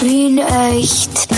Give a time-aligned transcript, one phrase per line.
[0.00, 1.28] Wien echt.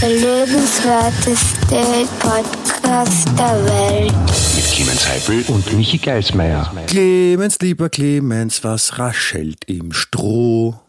[0.00, 4.14] Der lebenswerteste Podcast der Welt.
[4.56, 6.72] Mit Clemens Heipel und Michi Geismeier.
[6.86, 10.80] Clemens, lieber Clemens, was raschelt im Stroh?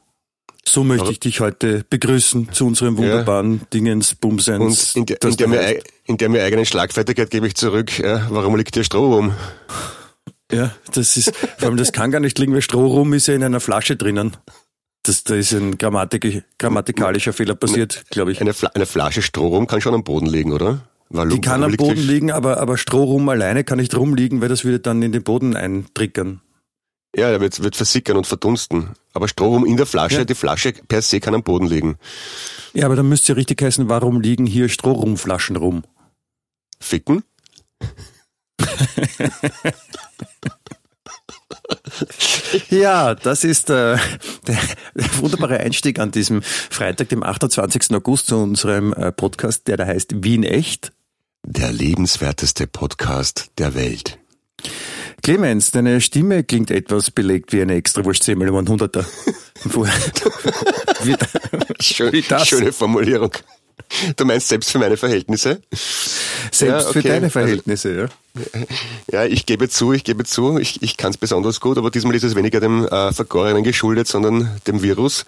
[0.65, 4.95] So möchte ich dich heute begrüßen zu unserem wunderbaren Dingens, Bumsens.
[4.95, 8.27] Und in der, in, der mir, in der mir eigenen Schlagfertigkeit gebe ich zurück, ja,
[8.29, 9.33] warum liegt hier Stroh rum?
[10.53, 13.33] Ja, das ist, vor allem das kann gar nicht liegen, weil Stroh rum ist ja
[13.33, 14.37] in einer Flasche drinnen.
[15.03, 18.41] Das, da ist ein Grammatik, grammatikalischer Fehler passiert, glaube ich.
[18.41, 20.81] Eine, Fla eine Flasche Strohrum kann schon am Boden liegen, oder?
[21.09, 24.63] Weil, die kann am Boden liegen, aber, aber Strohrum alleine kann nicht rumliegen, weil das
[24.63, 26.41] würde dann in den Boden eintrickern.
[27.15, 28.91] Ja, er wird, wird versickern und verdunsten.
[29.13, 30.25] Aber Strohrum in der Flasche, ja.
[30.25, 31.97] die Flasche per se kann am Boden liegen.
[32.73, 35.83] Ja, aber dann müsste ja richtig heißen, warum liegen hier Strohrumflaschen rum?
[36.79, 37.23] Ficken?
[42.69, 43.97] ja, das ist äh,
[44.47, 44.57] der,
[44.95, 47.93] der, wunderbare Einstieg an diesem Freitag, dem 28.
[47.93, 50.91] August zu unserem äh, Podcast, der da heißt Wien echt.
[51.43, 54.19] Der lebenswerteste Podcast der Welt.
[55.23, 59.05] Clemens, deine Stimme klingt etwas belegt wie eine Extrawurst 10 mal 100er.
[61.81, 63.31] Schön, schöne Formulierung.
[64.15, 65.61] Du meinst selbst für meine Verhältnisse?
[65.71, 67.01] Selbst ja, okay.
[67.01, 68.65] für deine Verhältnisse, also, ja.
[69.11, 72.15] Ja, ich gebe zu, ich gebe zu, ich, ich kann es besonders gut, aber diesmal
[72.15, 75.25] ist es weniger dem äh, Vergorenen geschuldet, sondern dem Virus.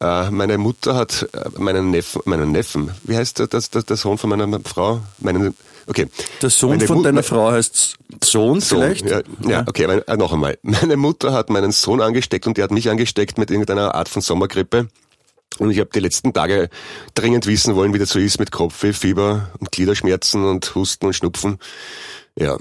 [0.00, 3.96] Äh, meine Mutter hat äh, meinen Neffen, meinen Neffen, wie heißt der, das, das, der
[3.96, 5.00] Sohn von meiner Frau?
[5.18, 5.54] Meinen,
[5.86, 6.08] okay.
[6.40, 9.08] Der Sohn meine von Mut deiner Frau heißt Sohn, Sohn vielleicht?
[9.08, 10.58] Ja, ja, okay, meine, äh, noch einmal.
[10.62, 14.22] Meine Mutter hat meinen Sohn angesteckt und der hat mich angesteckt mit irgendeiner Art von
[14.22, 14.88] Sommergrippe.
[15.58, 16.68] Und ich habe die letzten Tage
[17.14, 21.14] dringend wissen wollen, wie das so ist mit Kopfweh, Fieber und Gliederschmerzen und Husten und
[21.14, 21.58] Schnupfen.
[22.38, 22.56] Ja.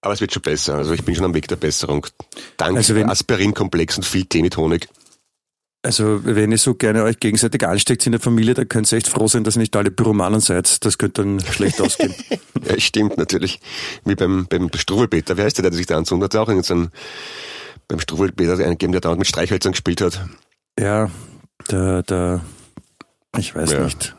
[0.00, 0.76] Aber es wird schon besser.
[0.76, 2.06] Also ich bin schon am Weg der Besserung.
[2.56, 4.88] Dank also Aspirinkomplex und viel Tee mit Honig.
[5.82, 9.08] Also wenn ihr so gerne euch gegenseitig ansteckt in der Familie, dann könnt ihr echt
[9.08, 10.84] froh sein, dass ihr nicht alle Pyromanen seid.
[10.84, 12.14] Das könnte dann schlecht ausgehen.
[12.64, 13.60] ja, stimmt natürlich.
[14.04, 15.36] Wie beim, beim Struwelpeter.
[15.36, 16.34] Wie heißt der, der sich da anzündet?
[16.36, 16.90] Auch irgendeinen
[17.86, 20.20] beim Struwelpeter der dauernd mit Streichhölzern gespielt hat.
[20.78, 21.10] Ja,
[21.70, 22.40] der, der,
[23.36, 23.84] ich weiß ja.
[23.84, 24.14] nicht.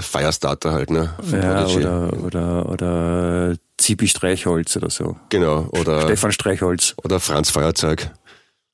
[0.00, 1.14] Firestarter halt, ne?
[1.30, 5.16] ja, oder, oder, oder Zibi Streichholz oder so.
[5.28, 6.94] Genau, oder Stefan Streichholz.
[7.02, 8.10] Oder Franz Feuerzeug.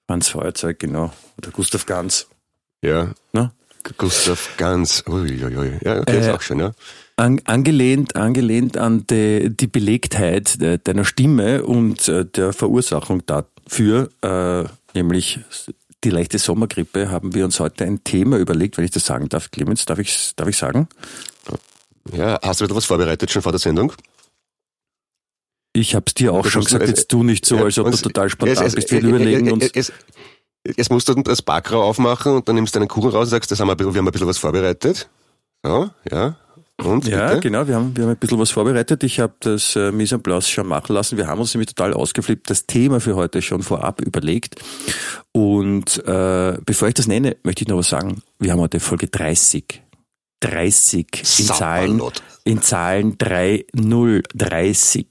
[0.07, 1.13] Franz Feuerzeug, genau.
[1.39, 2.29] Oder Gustav Ganz.
[2.83, 3.13] Ja.
[3.33, 3.53] Ne?
[3.97, 5.05] Gustav Ganz.
[5.07, 5.79] Uiuiui.
[5.83, 6.73] Ja, okay, äh, ist auch schön, ja.
[7.17, 14.69] An, angelehnt, angelehnt an die, die Belegtheit deiner Stimme und äh, der Verursachung dafür, äh,
[14.95, 15.41] nämlich
[16.05, 19.51] die leichte Sommergrippe haben wir uns heute ein Thema überlegt, wenn ich das sagen darf.
[19.51, 20.89] Clemens, darf ich darf ich sagen?
[22.13, 23.93] Ja, hast du wieder was vorbereitet schon vor der Sendung?
[25.73, 28.31] Ich habe es dir auch schon gesagt, jetzt tu nicht so, als ob du total
[28.31, 28.91] spontan es, bist.
[28.91, 29.71] Wir überlegen uns.
[29.75, 29.93] Es,
[30.77, 33.51] Jetzt musst du das Backrau aufmachen und dann nimmst du deinen Kuchen raus und sagst,
[33.51, 35.09] das haben wir, wir haben ein bisschen was vorbereitet.
[35.63, 36.37] So, ja.
[36.85, 37.41] Und, ja, bitte?
[37.41, 39.03] genau, wir haben, wir haben ein bisschen was vorbereitet.
[39.03, 41.17] Ich habe das äh, Mise en place schon machen lassen.
[41.17, 44.63] Wir haben uns nämlich total ausgeflippt, das Thema für heute schon vorab überlegt.
[45.33, 48.23] Und äh, bevor ich das nenne, möchte ich noch was sagen.
[48.39, 49.83] Wir haben heute Folge 30.
[50.41, 52.03] 30 in Zahlen,
[52.45, 55.07] in Zahlen 3, 0, 30.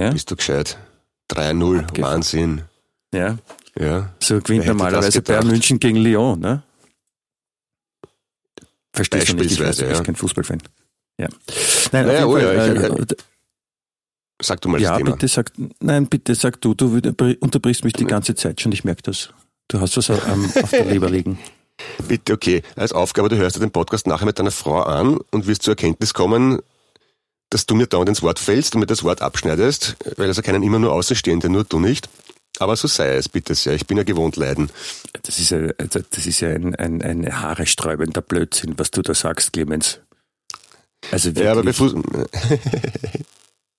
[0.00, 0.10] Ja?
[0.10, 0.76] Bist du gescheit?
[1.30, 2.62] 3-0, Wahnsinn.
[3.14, 3.38] Ja.
[3.78, 4.10] ja.
[4.18, 6.62] So gewinnt normalerweise Bayern München gegen Lyon, ne?
[8.92, 10.04] Verstehst du nicht, ich weiß, du bist ja.
[10.04, 10.62] kein Fußballfan.
[11.20, 11.28] Ja.
[11.92, 13.16] Nein, naja, oh ja, Fall, äh, ich,
[14.40, 15.10] sag du mal ja, das Thema.
[15.12, 17.00] bitte sag, nein, bitte sag du, du
[17.40, 19.30] unterbrichst mich die ganze Zeit schon, ich merke das.
[19.68, 21.38] Du hast was ähm, auf der Leber liegen.
[22.08, 22.62] Bitte, okay.
[22.74, 25.72] Als Aufgabe, du hörst dir den Podcast nachher mit deiner Frau an und wirst zur
[25.72, 26.60] Erkenntnis kommen,
[27.50, 30.62] dass du mir dauernd ins Wort fällst und mir das Wort abschneidest, weil es erkennen
[30.62, 32.08] immer nur Außenstehende, nur du nicht.
[32.58, 33.74] Aber so sei es, bitte sehr.
[33.74, 34.70] Ich bin ja gewohnt leiden.
[35.22, 39.14] Das ist ja, also das ist ja ein, ein, ein haaresträubender Blödsinn, was du da
[39.14, 40.00] sagst, Clemens.
[41.10, 41.44] Also wirklich.
[41.44, 41.94] Ja, aber bevor.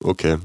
[0.04, 0.38] okay.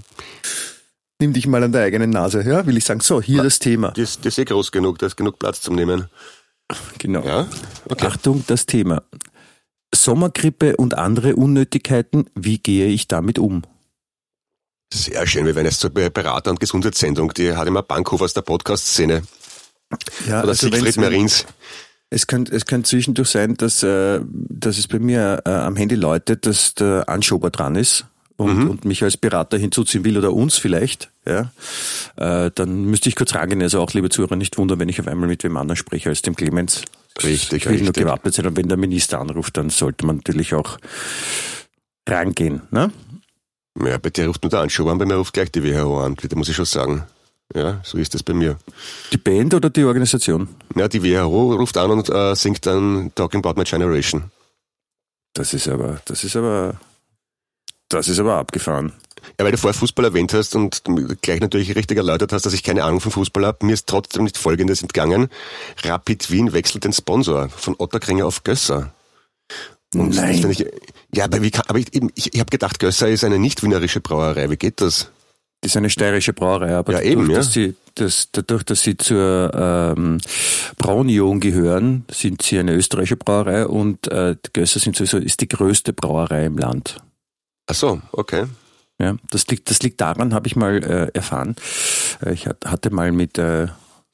[1.21, 2.67] Nimm dich mal an der eigenen Nase, ja?
[2.67, 3.93] Will ich sagen, so, hier das Thema.
[3.93, 6.09] Das, das ist eh groß genug, da ist genug Platz zum Nehmen.
[6.99, 7.25] Genau.
[7.25, 7.47] Ja?
[7.89, 8.07] Okay.
[8.07, 9.03] Achtung, das Thema.
[9.95, 13.63] Sommergrippe und andere Unnötigkeiten, wie gehe ich damit um?
[14.95, 18.43] Sehr schön, wir werden jetzt zur Berater- und Gesundheitssendung, die hat immer Bankhof aus der
[18.43, 19.23] Podcast-Szene.
[20.29, 21.47] Ja, Oder also Siegfried Marins.
[22.11, 25.97] Es könnte, es könnte zwischendurch sein, dass, äh, dass es bei mir äh, am Handy
[25.97, 28.07] läutet, dass der Anschober dran ist
[28.37, 28.71] und, mhm.
[28.71, 31.51] und mich als Berater hinzuziehen will oder uns vielleicht, ja,
[32.15, 33.63] äh, dann müsste ich kurz rangehen.
[33.63, 36.23] Also auch, liebe Zuhörer, nicht wundern, wenn ich auf einmal mit wem anderen spreche als
[36.23, 36.83] dem Clemens.
[37.21, 40.55] Richtig, ich will nur gewappnet sein und wenn der Minister anruft, dann sollte man natürlich
[40.55, 40.79] auch
[42.09, 42.63] rangehen.
[42.71, 42.93] Ne?
[43.83, 46.17] Ja, bei dir ruft nur der Anschober an, bei mir ruft gleich die WHO an,
[46.17, 47.05] da muss ich schon sagen.
[47.55, 48.59] Ja, so ist es bei mir.
[49.13, 50.49] Die Band oder die Organisation?
[50.75, 54.31] Ja, die WHO ruft an und äh, singt dann Talking About My Generation.
[55.35, 56.81] Das ist aber, das ist aber,
[57.89, 58.93] das ist aber abgefahren.
[59.39, 60.83] Ja, weil du vorher Fußball erwähnt hast und
[61.23, 63.67] gleich natürlich richtig erläutert hast, dass ich keine Ahnung von Fußball habe.
[63.67, 65.29] Mir ist trotzdem nicht Folgendes entgangen.
[65.83, 68.93] Rapid Wien wechselt den Sponsor von Otterkringer auf Gösser.
[69.95, 70.51] Und Nein.
[70.51, 70.67] Ich,
[71.15, 74.51] ja, aber, wie kann, aber ich, ich, ich habe gedacht, Gösser ist eine nicht-wienerische Brauerei.
[74.51, 75.11] Wie geht das?
[75.61, 77.37] Das ist eine steirische Brauerei, aber ja, dadurch, eben, ja.
[77.39, 80.19] dass sie, das, dadurch, dass sie zur ähm,
[80.77, 85.95] Braunion gehören, sind sie eine österreichische Brauerei und äh, Gösser sind sowieso ist die größte
[85.95, 86.99] Brauerei im Land.
[87.67, 88.45] Ach so, okay.
[89.01, 91.57] Ja, das liegt, das liegt daran, habe ich mal äh, erfahren.
[92.25, 93.69] Äh, ich hatte mal mit äh,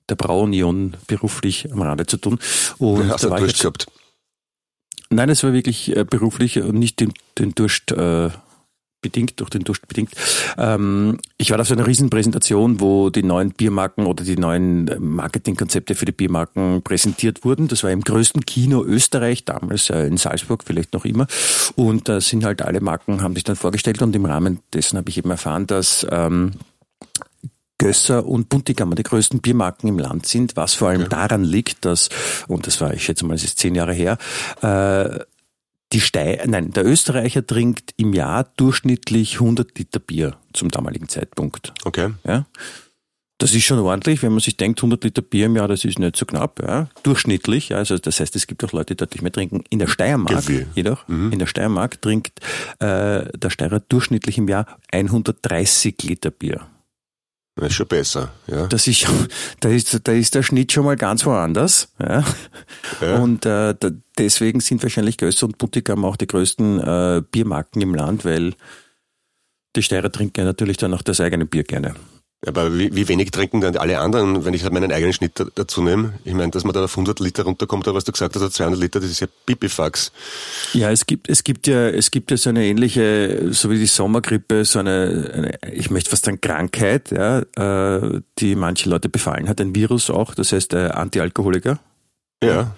[0.09, 2.39] der Braunion beruflich am Rande zu tun.
[2.79, 3.87] Und Hast da du Durst gehabt?
[5.13, 8.31] Nein, es war wirklich äh, beruflich und nicht den, den Durst äh,
[9.03, 10.11] bedingt, durch den Durst bedingt.
[10.59, 15.95] Ähm, ich war da so einer Riesenpräsentation, wo die neuen Biermarken oder die neuen Marketingkonzepte
[15.95, 17.69] für die Biermarken präsentiert wurden.
[17.69, 21.27] Das war im größten Kino Österreich, damals äh, in Salzburg, vielleicht noch immer.
[21.77, 25.09] Und da sind halt alle Marken, haben sich dann vorgestellt und im Rahmen dessen habe
[25.09, 26.53] ich eben erfahren, dass ähm,
[27.81, 31.11] Gösser und Buntigammer die größten Biermarken im Land sind, was vor allem okay.
[31.11, 32.11] daran liegt, dass,
[32.47, 34.19] und das war, ich schätze mal, es ist zehn Jahre her,
[34.61, 35.25] äh,
[35.93, 41.73] die Stei nein, der Österreicher trinkt im Jahr durchschnittlich 100 Liter Bier zum damaligen Zeitpunkt.
[41.85, 42.11] Okay.
[42.25, 42.47] Ja.
[43.39, 45.99] Das ist schon ordentlich, wenn man sich denkt, 100 Liter Bier im Jahr, das ist
[45.99, 46.91] nicht so knapp, ja.
[47.03, 47.79] Durchschnittlich, ja.
[47.79, 49.65] Also das heißt, es gibt auch Leute, die deutlich mehr trinken.
[49.71, 50.67] In der Steiermark Gefühl.
[50.75, 51.33] jedoch, mhm.
[51.33, 52.41] in der Steiermark trinkt
[52.81, 56.67] äh, der Steirer durchschnittlich im Jahr 130 Liter Bier.
[57.57, 58.67] Das ist schon besser, ja.
[58.69, 59.07] Das ist,
[59.61, 61.93] da, ist, da ist der Schnitt schon mal ganz woanders.
[61.99, 62.25] Ja.
[63.01, 63.19] ja.
[63.19, 67.95] Und äh, da, deswegen sind wahrscheinlich Gösser und Buttigam auch die größten äh, Biermarken im
[67.95, 68.55] Land, weil
[69.77, 71.95] die Steirer trinken ja natürlich dann auch das eigene Bier gerne.
[72.47, 75.83] Aber wie, wie wenig trinken dann alle anderen, wenn ich halt meinen eigenen Schnitt dazu
[75.83, 76.15] nehme?
[76.25, 78.81] Ich meine, dass man da auf 100 Liter runterkommt, oder was du gesagt hast, 200
[78.81, 80.11] Liter, das ist ja Pipifax.
[80.73, 83.87] Ja, es gibt, es gibt ja, es gibt ja so eine ähnliche, so wie die
[83.87, 89.47] Sommergrippe, so eine, eine ich möchte fast sagen Krankheit, ja, äh, die manche Leute befallen
[89.47, 91.79] hat, ein Virus auch, das heißt äh, Antialkoholiker.
[92.43, 92.75] Ja.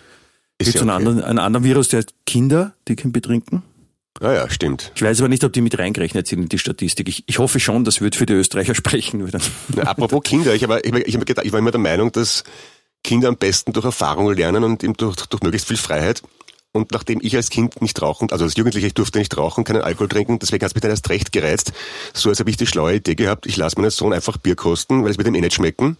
[0.58, 3.22] Es gibt ja so einen, anderen, einen anderen Virus, der heißt Kinder, die kein Bier
[3.22, 3.62] trinken.
[4.20, 4.92] Ah ja, stimmt.
[4.94, 7.08] Ich weiß aber nicht, ob die mit reingerechnet sind in die Statistik.
[7.08, 9.26] Ich, ich hoffe schon, das wird für die Österreicher sprechen.
[9.76, 12.44] Ja, apropos Kinder, ich, war, ich, ich, gedacht, ich war immer der Meinung, dass
[13.02, 16.22] Kinder am besten durch Erfahrung lernen und eben durch, durch möglichst viel Freiheit.
[16.72, 19.82] Und nachdem ich als Kind nicht rauchen, also als Jugendlicher, ich durfte nicht rauchen, keinen
[19.82, 21.72] Alkohol trinken, deswegen hat es mich dann erst recht gereizt.
[22.14, 25.04] So als habe ich die schlaue Idee gehabt, ich lasse meinen Sohn einfach Bier kosten,
[25.04, 25.98] weil es wird ihm eh nicht schmecken.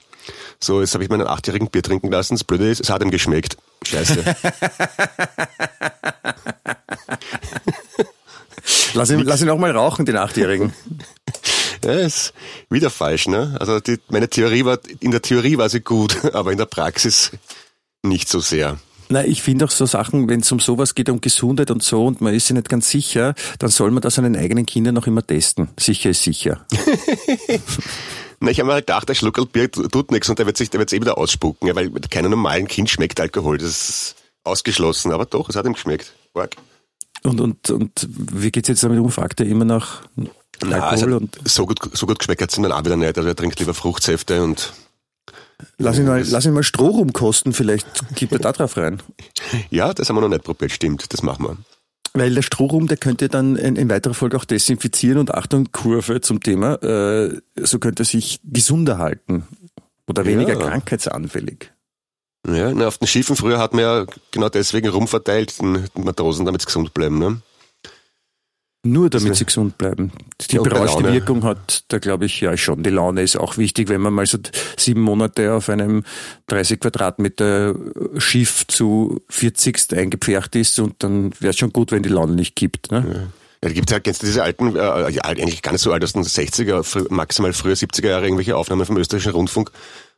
[0.61, 2.35] So, jetzt habe ich meinen achtjährigen Bier trinken lassen.
[2.35, 3.57] Das Blöde ist, es hat ihm geschmeckt.
[3.85, 4.25] Scheiße.
[8.95, 10.73] Lass ihn, lass ihn auch mal rauchen, den Achtjährigen.
[11.85, 12.33] Ja, ist
[12.71, 13.57] wieder falsch, ne?
[13.59, 17.33] Also die, meine Theorie war, in der Theorie war sie gut, aber in der Praxis
[18.05, 18.79] nicht so sehr.
[19.09, 22.07] Na, ich finde auch so Sachen, wenn es um sowas geht, um Gesundheit und so,
[22.07, 24.95] und man ist sich nicht ganz sicher, dann soll man das an den eigenen Kindern
[24.95, 25.71] noch immer testen.
[25.77, 26.65] Sicher ist sicher.
[28.43, 30.69] Na, ich habe mir halt gedacht, der Schluckerl Bier tut nichts und der wird sich,
[30.69, 33.57] der wird eh wieder ausspucken, ja, weil keinem normalen Kind schmeckt Alkohol.
[33.57, 35.13] Das ist ausgeschlossen.
[35.13, 36.13] Aber doch, es hat ihm geschmeckt.
[36.35, 36.57] Org.
[37.23, 39.13] Und, und, und wie geht's jetzt damit um?
[39.13, 40.03] Fragt er immer nach
[40.61, 40.83] Alkohol?
[40.83, 43.17] also und so gut, so gut geschmeckt hat's ihm dann auch wieder nicht.
[43.17, 44.73] Also er trinkt lieber Fruchtsäfte und
[45.79, 47.87] Lass ihn, mal, lass ihn mal Stroh rumkosten, vielleicht
[48.17, 49.01] gibt er da drauf rein.
[49.71, 51.57] Ja, das haben wir noch nicht probiert, stimmt, das machen wir.
[52.15, 56.21] Weil der Strohrum, der könnte dann in, in weiterer Folge auch desinfizieren und Achtung, Kurve
[56.21, 59.45] zum Thema, äh, so könnte er sich gesunder halten
[60.07, 60.59] oder weniger ja.
[60.59, 61.73] krankheitsanfällig.
[62.47, 66.61] Ja, na, auf den Schiffen früher hat man ja genau deswegen rumverteilt, den Matrosen, damit
[66.61, 67.19] sie gesund bleiben.
[67.19, 67.41] Ne?
[68.85, 70.11] Nur damit sie gesund bleiben.
[70.51, 72.83] Die ja, berauschte Wirkung hat da, glaube ich, ja schon.
[72.83, 74.39] Die Laune ist auch wichtig, wenn man mal so
[74.77, 76.03] sieben Monate auf einem
[76.49, 77.77] 30 Quadratmeter
[78.19, 82.57] Schiff zu 40 eingepfercht ist und dann wäre es schon gut, wenn die Laune nicht
[82.57, 82.91] kippt.
[82.91, 83.07] Ne?
[83.07, 83.21] Ja.
[83.63, 86.03] Ja, da gibt ja, kennst du diese alten, äh, ja, eigentlich gar nicht so alt,
[86.03, 89.71] aus den 60er, maximal früher 70er Jahre, irgendwelche Aufnahmen vom österreichischen Rundfunk,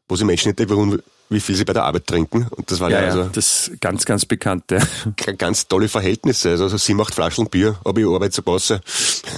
[0.08, 1.02] wo sie Menschen interviewen,
[1.34, 2.46] wie viel sie bei der Arbeit trinken.
[2.50, 3.24] Und das war ja, ja also.
[3.24, 4.78] Das ganz, ganz bekannte.
[5.38, 6.50] Ganz tolle Verhältnisse.
[6.50, 8.80] Also sie macht Flaschen Bier, aber ich arbeite so passe.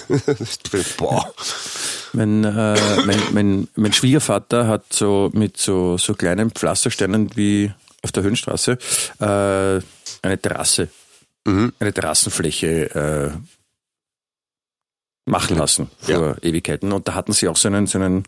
[0.99, 1.33] Boah.
[2.13, 7.73] Mein, äh, mein, mein, mein Schwiegervater hat so mit so, so kleinen Pflastersteinen wie
[8.03, 8.79] auf der Höhenstraße
[9.19, 9.81] äh,
[10.23, 10.89] eine Terrasse,
[11.45, 11.73] mhm.
[11.79, 13.31] eine Terrassenfläche äh,
[15.27, 16.37] machen lassen vor ja.
[16.43, 16.93] Ewigkeiten.
[16.93, 18.25] Und da hatten sie auch so einen, so einen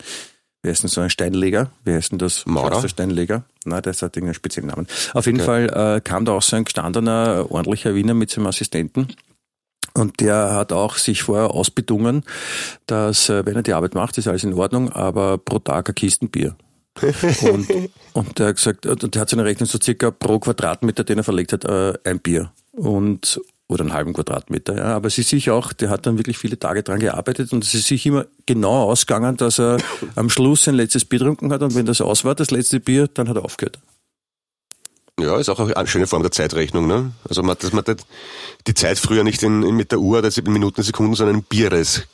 [0.63, 1.71] wie heißt denn so ein Steinleger?
[1.85, 2.45] Wie heißt denn das?
[2.47, 2.87] Maurer?
[2.89, 3.45] Steinleger?
[3.65, 4.87] Nein, das hat irgendeinen speziellen Namen.
[5.15, 5.69] Auf jeden okay.
[5.69, 9.09] Fall äh, kam da auch so ein gestandener, ordentlicher Wiener mit seinem Assistenten.
[9.95, 12.25] Und der hat auch sich vorher ausbedungen,
[12.87, 15.95] dass, äh, wenn er die Arbeit macht, ist alles in Ordnung, aber pro Tag ein
[15.95, 16.57] Kistenbier.
[17.43, 17.69] und,
[18.13, 21.25] und der hat gesagt, und der hat seine Rechnung so circa pro Quadratmeter, den er
[21.25, 22.53] verlegt hat, äh, ein Bier.
[22.73, 24.77] Und oder einen halben Quadratmeter.
[24.77, 24.97] Ja.
[24.97, 27.75] Aber es ist sich auch, der hat dann wirklich viele Tage dran gearbeitet und es
[27.75, 29.79] ist sich immer genau ausgegangen, dass er
[30.17, 33.09] am Schluss sein letztes Bier getrunken hat und wenn das aus war, das letzte Bier,
[33.09, 33.79] dann hat er aufgehört.
[35.21, 36.87] Ja, ist auch eine schöne Form der Zeitrechnung.
[36.87, 37.13] Ne?
[37.29, 37.85] Also man, dass man
[38.67, 41.43] die Zeit früher nicht in, in mit der Uhr, das in Minuten, Sekunden, sondern in
[41.43, 42.05] Bieres.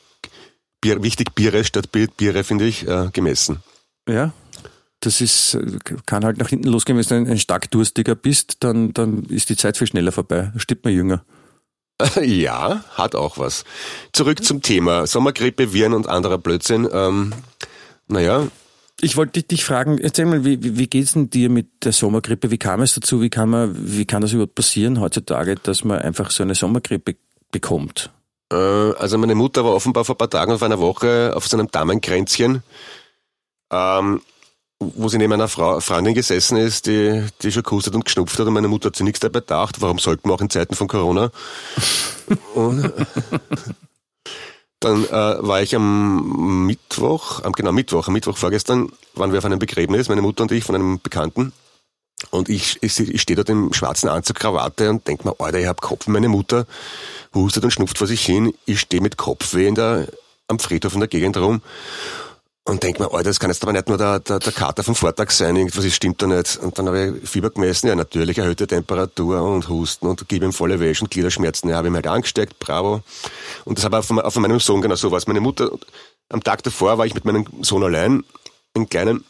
[0.81, 3.59] Bier, wichtig Bieres statt Biere, finde ich, äh, gemessen.
[4.09, 4.33] Ja,
[4.99, 5.57] das ist,
[6.05, 9.49] kann halt nach hinten losgehen, wenn du ein, ein stark Durstiger bist, dann, dann ist
[9.49, 10.51] die Zeit viel schneller vorbei.
[10.57, 11.23] Stirbt man jünger.
[12.21, 13.63] Ja, hat auch was.
[14.11, 16.87] Zurück zum Thema Sommergrippe, Viren und anderer Blödsinn.
[16.91, 17.33] Ähm,
[18.07, 18.47] naja.
[19.01, 22.49] Ich wollte dich fragen, erzähl mal, wie, wie geht's denn dir mit der Sommergrippe?
[22.49, 23.21] Wie kam es dazu?
[23.21, 27.15] Wie kann man, wie kann das überhaupt passieren heutzutage, dass man einfach so eine Sommergrippe
[27.51, 28.11] bekommt?
[28.51, 31.57] Äh, also meine Mutter war offenbar vor ein paar Tagen auf einer Woche auf so
[31.57, 32.63] einem Damenkränzchen.
[33.71, 34.21] Ähm,
[34.79, 38.47] wo sie neben einer Frau, Freundin gesessen ist, die, die schon gehustet und geschnupft hat
[38.47, 39.81] und meine Mutter hat sich nichts dabei gedacht.
[39.81, 41.31] Warum sollten wir auch in Zeiten von Corona?
[42.55, 42.91] und
[44.81, 49.45] dann äh, war ich am Mittwoch, am, genau Mittwoch, am Mittwoch vorgestern, waren wir auf
[49.45, 51.53] einem Begräbnis, meine Mutter und ich, von einem Bekannten.
[52.31, 55.67] Und ich, ich, ich stehe dort im schwarzen Anzug, Krawatte und denk mir, Alter, ich
[55.67, 56.07] hab Kopf.
[56.07, 56.65] Meine Mutter
[57.33, 58.53] hustet und schnupft vor sich hin.
[58.65, 60.07] Ich stehe mit Kopfweh in der,
[60.47, 61.61] am Friedhof in der Gegend rum
[62.67, 64.95] und denk mir, Alter, das kann jetzt aber nicht nur der, der, der Kater vom
[64.95, 66.57] Vortag sein, irgendwas stimmt da nicht.
[66.57, 70.51] Und dann habe ich Fieber gemessen, ja natürlich, erhöhte Temperatur und Husten und gebe ihm
[70.51, 71.69] volle Wäsche und Gliederschmerzen.
[71.69, 73.03] Ja, habe ich mir halt angesteckt, bravo.
[73.65, 75.27] Und das habe ich auch von meinem Sohn genau so was.
[75.27, 75.69] Meine Mutter,
[76.29, 78.23] am Tag davor war ich mit meinem Sohn allein,
[78.73, 79.23] einen kleinen,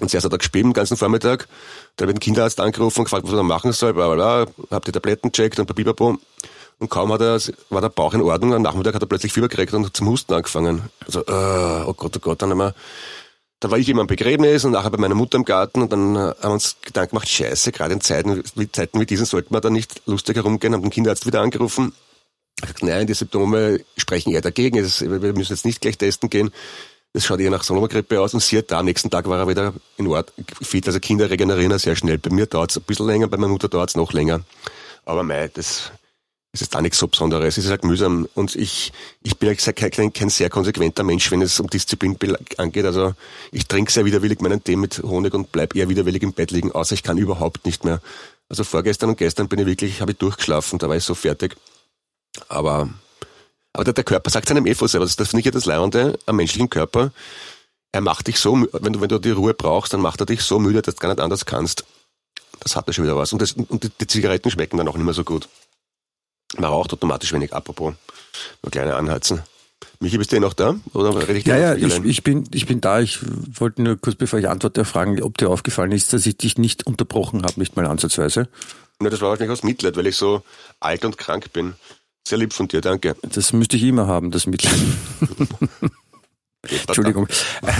[0.00, 1.46] und zuerst hat er gespielt den ganzen Vormittag.
[1.96, 4.52] Da habe ich den Kinderarzt angerufen und gefragt, was er machen soll, bla, bla, bla.
[4.70, 6.18] Hab die Tabletten checkt und Biberbo.
[6.82, 9.46] Und kaum hat er, war der Bauch in Ordnung, am Nachmittag hat er plötzlich Fieber
[9.46, 10.82] gekriegt und zum Husten angefangen.
[11.06, 12.74] Also, äh, oh Gott, oh Gott, dann haben wir,
[13.60, 16.16] da war ich immer am Begräbnis und nachher bei meiner Mutter im Garten und dann
[16.16, 19.54] äh, haben wir uns Gedanken gemacht, scheiße, gerade in Zeiten wie, Zeiten wie diesen sollten
[19.54, 21.92] wir da nicht lustig herumgehen, haben den Kinderarzt wieder angerufen.
[22.60, 26.50] Gesagt, nein, die Symptome sprechen eher dagegen, wir müssen jetzt nicht gleich testen gehen.
[27.12, 29.72] Das schaut eher nach Sommergrippe aus und sieht da, am nächsten Tag war er wieder
[29.98, 30.84] in Ort fit.
[30.88, 32.18] Also Kinder regenerieren sehr schnell.
[32.18, 34.40] Bei mir dauert es ein bisschen länger, bei meiner Mutter dauert es noch länger.
[35.04, 35.92] Aber mei, das
[36.54, 37.56] es ist da nichts so Besonderes.
[37.56, 38.28] Es ist halt mühsam.
[38.34, 38.92] Und ich,
[39.22, 42.18] ich bin halt kein, kein sehr konsequenter Mensch, wenn es um Disziplin
[42.58, 42.84] angeht.
[42.84, 43.14] Also
[43.52, 46.70] ich trinke sehr widerwillig meinen Tee mit Honig und bleib eher widerwillig im Bett liegen,
[46.70, 48.02] außer ich kann überhaupt nicht mehr.
[48.50, 51.56] Also vorgestern und gestern bin ich wirklich, habe ich durchgeschlafen, da war ich so fertig.
[52.48, 52.90] Aber,
[53.72, 56.18] aber der, der Körper sagt seinem eh selber, das, das finde ich ja das Leibende
[56.26, 57.12] am menschlichen Körper.
[57.92, 60.42] Er macht dich so, wenn du, wenn du die Ruhe brauchst, dann macht er dich
[60.42, 61.86] so müde, dass du gar nicht anders kannst.
[62.60, 63.32] Das hat er schon wieder was.
[63.32, 65.48] Und, das, und die Zigaretten schmecken dann auch nicht mehr so gut.
[66.56, 67.52] Man raucht automatisch wenig.
[67.52, 67.94] Apropos,
[68.62, 69.42] nur kleine Anheizen.
[70.00, 70.74] Michi, bist du eh noch da?
[70.94, 73.00] Oder rede ich ja, ja, ich, ich, bin, ich bin da.
[73.00, 73.20] Ich
[73.58, 76.86] wollte nur kurz, bevor ich antworte, fragen, ob dir aufgefallen ist, dass ich dich nicht
[76.86, 78.48] unterbrochen habe, nicht mal ansatzweise.
[78.98, 80.42] Na, das war wahrscheinlich aus Mitleid, weil ich so
[80.80, 81.74] alt und krank bin.
[82.26, 83.16] Sehr lieb von dir, danke.
[83.22, 84.74] Das müsste ich immer haben, das Mitleid.
[86.88, 87.26] Entschuldigung.
[87.62, 87.72] Äh,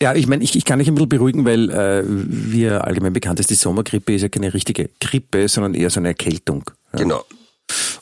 [0.00, 3.40] ja, ich meine, ich, ich kann dich ein bisschen beruhigen, weil äh, wie allgemein bekannt
[3.40, 6.70] ist, die Sommergrippe ist ja keine richtige Grippe, sondern eher so eine Erkältung.
[6.92, 7.00] Ja.
[7.00, 7.24] Genau.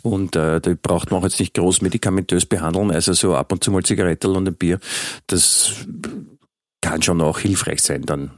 [0.02, 3.64] Und äh, da braucht man auch jetzt nicht groß medikamentös behandeln, also so ab und
[3.64, 4.78] zu mal Zigarettel und ein Bier.
[5.26, 5.72] Das
[6.82, 8.30] kann schon auch hilfreich sein dann,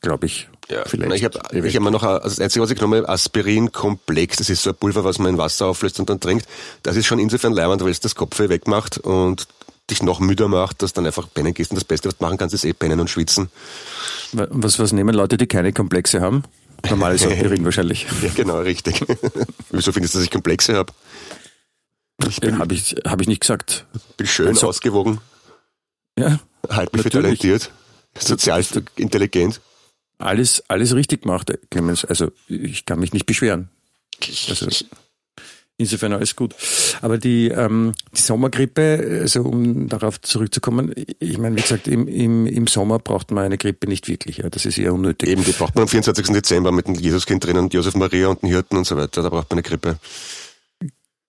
[0.00, 0.48] glaube ich.
[0.70, 1.16] Ja, vielleicht.
[1.16, 4.48] ich habe ich hab mir noch, also das Einzige, was ich genommen habe, Aspirin-Komplex, das
[4.48, 6.46] ist so ein Pulver, was man in Wasser auflöst und dann trinkt.
[6.82, 9.48] Das ist schon insofern leibend, weil es das Kopfweh wegmacht und
[9.90, 11.72] dich noch müder macht, dass dann einfach pennen gehst.
[11.72, 13.50] Und das Beste, was du machen kannst, ist eh pennen und schwitzen.
[14.32, 16.44] Was, was nehmen Leute, die keine Komplexe haben?
[16.88, 18.06] Normales Aspirin wahrscheinlich.
[18.22, 19.04] Ja, genau, richtig.
[19.70, 20.92] Wieso findest du, dass ich Komplexe habe?
[22.22, 23.86] Habe ich, hab ich nicht gesagt.
[24.16, 25.20] Bin schön also, ausgewogen.
[26.18, 26.38] Ja.
[26.68, 27.70] Halt mich für talentiert.
[28.18, 28.64] Sozial
[28.96, 29.60] intelligent.
[30.18, 32.04] Alles, alles richtig gemacht, Clemens.
[32.04, 33.70] Also, ich kann mich nicht beschweren.
[34.48, 34.68] Also,
[35.80, 36.54] Insofern alles gut.
[37.00, 42.46] Aber die, ähm, die Sommergrippe, also um darauf zurückzukommen, ich meine, wie gesagt, im, im,
[42.46, 44.38] im Sommer braucht man eine Grippe nicht wirklich.
[44.38, 44.50] Ja.
[44.50, 45.30] Das ist eher unnötig.
[45.30, 46.34] Eben, die braucht man am 24.
[46.34, 49.22] Dezember mit dem Jesuskind drinnen und Josef Maria und den Hirten und so weiter.
[49.22, 49.98] Da braucht man eine Grippe.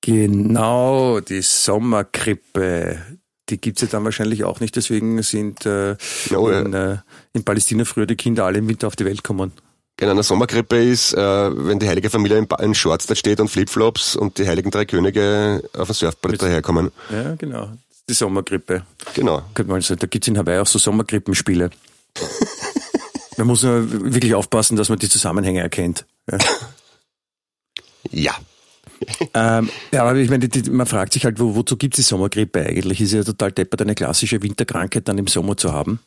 [0.02, 3.00] Genau, die Sommergrippe.
[3.48, 5.96] Die gibt's ja dann wahrscheinlich auch nicht, deswegen sind äh,
[6.30, 6.98] no, in, äh,
[7.32, 9.54] in Palästina früher die Kinder alle im Winter auf die Welt kommen
[10.00, 13.50] in einer Sommergrippe ist, äh, wenn die heilige Familie in, in Shorts da steht und
[13.50, 16.92] Flipflops und die heiligen drei Könige auf dem Surfbrett daherkommen.
[17.12, 17.70] Ja, genau.
[18.10, 18.84] Die Sommergrippe.
[19.14, 19.44] Genau.
[19.54, 20.00] Könnte man sagen.
[20.00, 21.70] Da gibt's in Hawaii auch so Sommergrippenspiele.
[23.38, 26.06] man muss nur wirklich aufpassen, dass man die Zusammenhänge erkennt.
[26.30, 26.38] Ja.
[28.12, 28.36] ja.
[29.34, 32.10] ähm, ja, aber ich meine, die, man fragt sich halt, wo, wozu gibt es die
[32.10, 33.02] Sommergrippe eigentlich?
[33.02, 36.00] Ist ja total deppert, eine klassische Winterkrankheit dann im Sommer zu haben.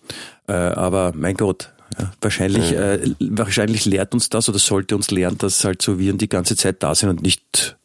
[0.47, 2.94] Äh, aber mein Gott, Ja, wahrscheinlich, ja.
[2.94, 6.56] Äh, wahrscheinlich lehrt uns das oder sollte uns lernen, dass halt so Viren die ganze
[6.56, 7.76] Zeit da sind und nicht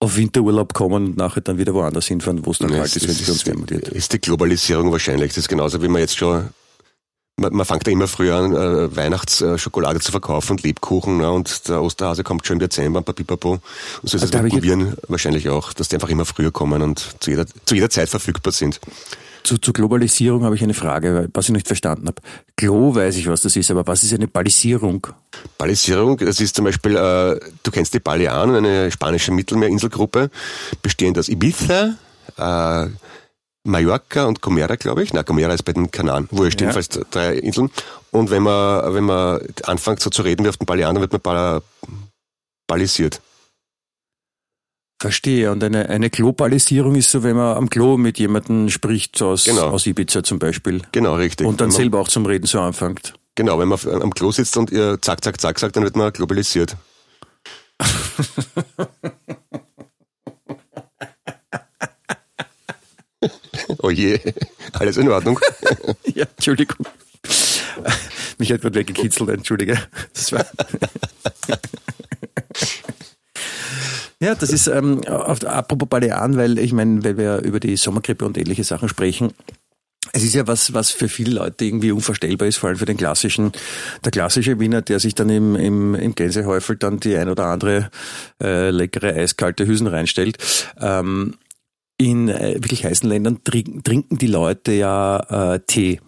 [0.00, 3.10] auf Winterurlaub kommen und nachher dann wieder woanders hinfahren, wo es dann ja, ist, wenn
[3.10, 3.88] es uns wärmer wird.
[3.88, 5.30] Ist die Globalisierung wahrscheinlich.
[5.30, 6.50] Das ist genauso, wie man jetzt schon
[7.36, 11.30] man, man fängt ja immer früher an, äh, Weihnachtsschokolade zu verkaufen und Lebkuchen, ne?
[11.30, 13.52] und der Osterhase kommt schon im Dezember, ein Papipapo.
[13.52, 13.62] Und
[14.02, 17.30] so ist es mit Viren wahrscheinlich auch, dass die einfach immer früher kommen und zu
[17.30, 18.80] jeder, zu jeder Zeit verfügbar sind.
[19.44, 22.20] Zu, zur Globalisierung habe ich eine Frage, was ich nicht verstanden habe.
[22.56, 25.06] Glo weiß ich, was das ist, aber was ist eine Ballisierung?
[25.58, 30.30] Ballisierung, das ist zum Beispiel, äh, du kennst die Balearen, eine spanische Mittelmeerinselgruppe,
[30.80, 31.94] bestehend aus Ibiza,
[32.38, 32.86] äh,
[33.64, 35.12] Mallorca und Gomera, glaube ich.
[35.12, 36.28] Na, Gomera ist bei den Kanaren.
[36.30, 36.66] Wurscht, ja.
[36.66, 37.70] jedenfalls drei Inseln.
[38.10, 41.60] Und wenn man, wenn man anfängt so zu reden wie auf den Balearen, wird man
[42.66, 43.20] ballisiert.
[44.98, 45.50] Verstehe.
[45.50, 49.68] Und eine, eine Globalisierung ist so, wenn man am Klo mit jemandem spricht aus, genau.
[49.68, 50.82] aus Ibiza zum Beispiel.
[50.92, 51.46] Genau, richtig.
[51.46, 53.14] Und dann man, selber auch zum Reden so anfängt.
[53.34, 56.12] Genau, wenn man am Klo sitzt und ihr zack, zack, zack sagt, dann wird man
[56.12, 56.76] globalisiert.
[63.78, 64.20] oh je,
[64.72, 65.40] alles in Ordnung?
[66.14, 66.86] ja, Entschuldigung.
[68.38, 69.80] Mich hat gerade weggekitzelt, entschuldige.
[70.12, 70.46] Das war
[74.24, 78.24] Ja, das ist ähm, auf, apropos Balearen, weil ich meine, weil wir über die Sommergrippe
[78.24, 79.34] und ähnliche Sachen sprechen.
[80.12, 82.96] Es ist ja was, was für viele Leute irgendwie unvorstellbar ist, vor allem für den
[82.96, 83.52] klassischen,
[84.02, 87.90] der klassische Wiener, der sich dann im, im, im Gänsehäufel dann die ein oder andere
[88.42, 90.38] äh, leckere eiskalte Hüsen reinstellt.
[90.80, 91.34] Ähm,
[91.98, 96.00] in äh, wirklich heißen Ländern trinken, trinken die Leute ja äh, Tee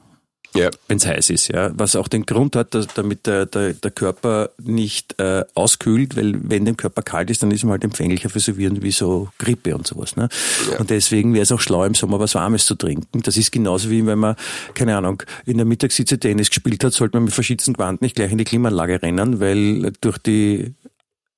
[0.57, 0.71] ja.
[0.89, 1.49] wenn es heiß ist.
[1.49, 1.71] Ja?
[1.75, 6.35] Was auch den Grund hat, dass, damit der, der, der Körper nicht äh, auskühlt, weil
[6.43, 9.29] wenn dem Körper kalt ist, dann ist man halt empfänglicher für so Viren wie so
[9.39, 10.17] Grippe und sowas.
[10.17, 10.29] Ne?
[10.71, 10.79] Ja.
[10.79, 13.23] Und deswegen wäre es auch schlau, im Sommer was Warmes zu trinken.
[13.23, 14.37] Das ist genauso wie wenn man,
[14.75, 18.33] keine Ahnung, in der Mittagssitze Tennis gespielt hat, sollte man mit verschiedenen Quanten nicht gleich
[18.33, 20.75] in die Klimaanlage rennen, weil durch die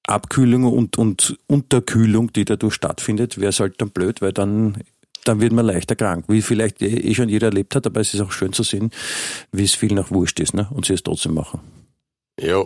[0.08, 4.78] Abkühlung und, und Unterkühlung, die dadurch stattfindet, wäre es halt dann blöd, weil dann
[5.28, 8.14] dann wird man leichter krank, wie vielleicht eh, eh schon jeder erlebt hat, aber es
[8.14, 8.90] ist auch schön zu sehen,
[9.52, 10.68] wie es viel nach Wurscht ist ne?
[10.70, 11.60] und sie es trotzdem machen.
[12.40, 12.64] Ja,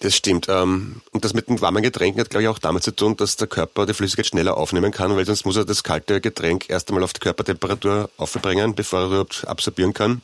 [0.00, 0.46] das stimmt.
[0.48, 3.36] Ähm, und das mit den warmen Getränken hat, glaube ich, auch damit zu tun, dass
[3.36, 6.88] der Körper die Flüssigkeit schneller aufnehmen kann, weil sonst muss er das kalte Getränk erst
[6.88, 10.22] einmal auf die Körpertemperatur aufbringen, bevor er überhaupt absorbieren kann.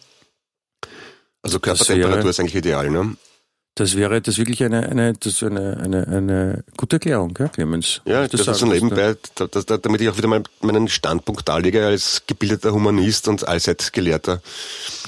[1.42, 3.16] Also Körpertemperatur ist eigentlich ideal, ne?
[3.76, 8.02] Das wäre das wirklich eine, eine, das eine, eine, eine gute Erklärung, ja, Clemens?
[8.04, 11.48] Ja, das, das ist so nebenbei, da, da, damit ich auch wieder mal meinen Standpunkt
[11.48, 14.40] darlege als gebildeter Humanist und Allseitsgelehrter.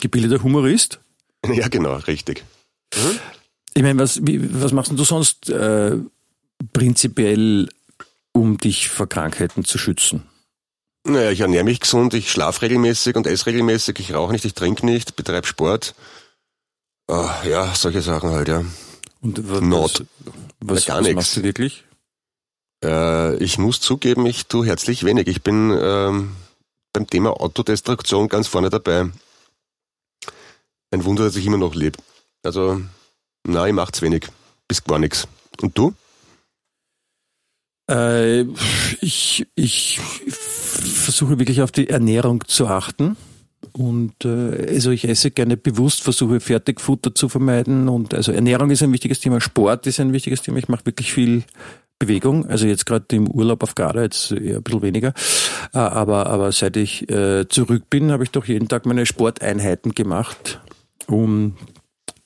[0.01, 1.01] Gebildeter Humorist?
[1.55, 2.43] Ja, genau, richtig.
[2.93, 3.21] Mhm.
[3.75, 5.97] Ich meine, was, wie, was machst du sonst äh,
[6.73, 7.69] prinzipiell,
[8.33, 10.25] um dich vor Krankheiten zu schützen?
[11.05, 14.55] Naja, ich ernähre mich gesund, ich schlafe regelmäßig und esse regelmäßig, ich rauche nicht, ich
[14.55, 15.95] trinke nicht, betreibe Sport.
[17.09, 18.65] Oh, ja, solche Sachen halt, ja.
[19.21, 20.07] Und was, Not.
[20.61, 21.85] Was, ja, was machst du wirklich?
[22.85, 25.29] Äh, ich muss zugeben, ich tue herzlich wenig.
[25.29, 26.37] Ich bin ähm,
[26.93, 29.11] beim Thema Autodestruktion ganz vorne dabei.
[30.91, 31.99] Ein Wunder, dass ich immer noch lebe.
[32.43, 32.81] Also,
[33.45, 34.27] na, ich mach's wenig.
[34.69, 35.29] Bis gar nichts.
[35.61, 35.95] Und du?
[37.89, 38.43] Äh,
[39.01, 43.17] ich, ich versuche wirklich auf die Ernährung zu achten.
[43.77, 47.91] Und äh, also ich esse gerne bewusst, versuche Fertigfutter zu vermeiden.
[47.91, 50.59] Und also Ernährung ist ein wichtiges Thema, Sport ist ein wichtiges Thema.
[50.59, 51.45] Ich mache wirklich viel
[51.99, 52.47] Bewegung.
[52.47, 55.13] Also jetzt gerade im Urlaub auf Garda, jetzt eher ein bisschen weniger.
[55.75, 59.93] Äh, aber, aber seit ich äh, zurück bin, habe ich doch jeden Tag meine Sporteinheiten
[59.93, 60.59] gemacht,
[61.07, 61.57] um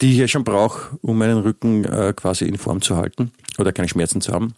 [0.00, 3.72] die ich ja schon brauche, um meinen Rücken äh, quasi in Form zu halten oder
[3.72, 4.54] keine Schmerzen zu haben.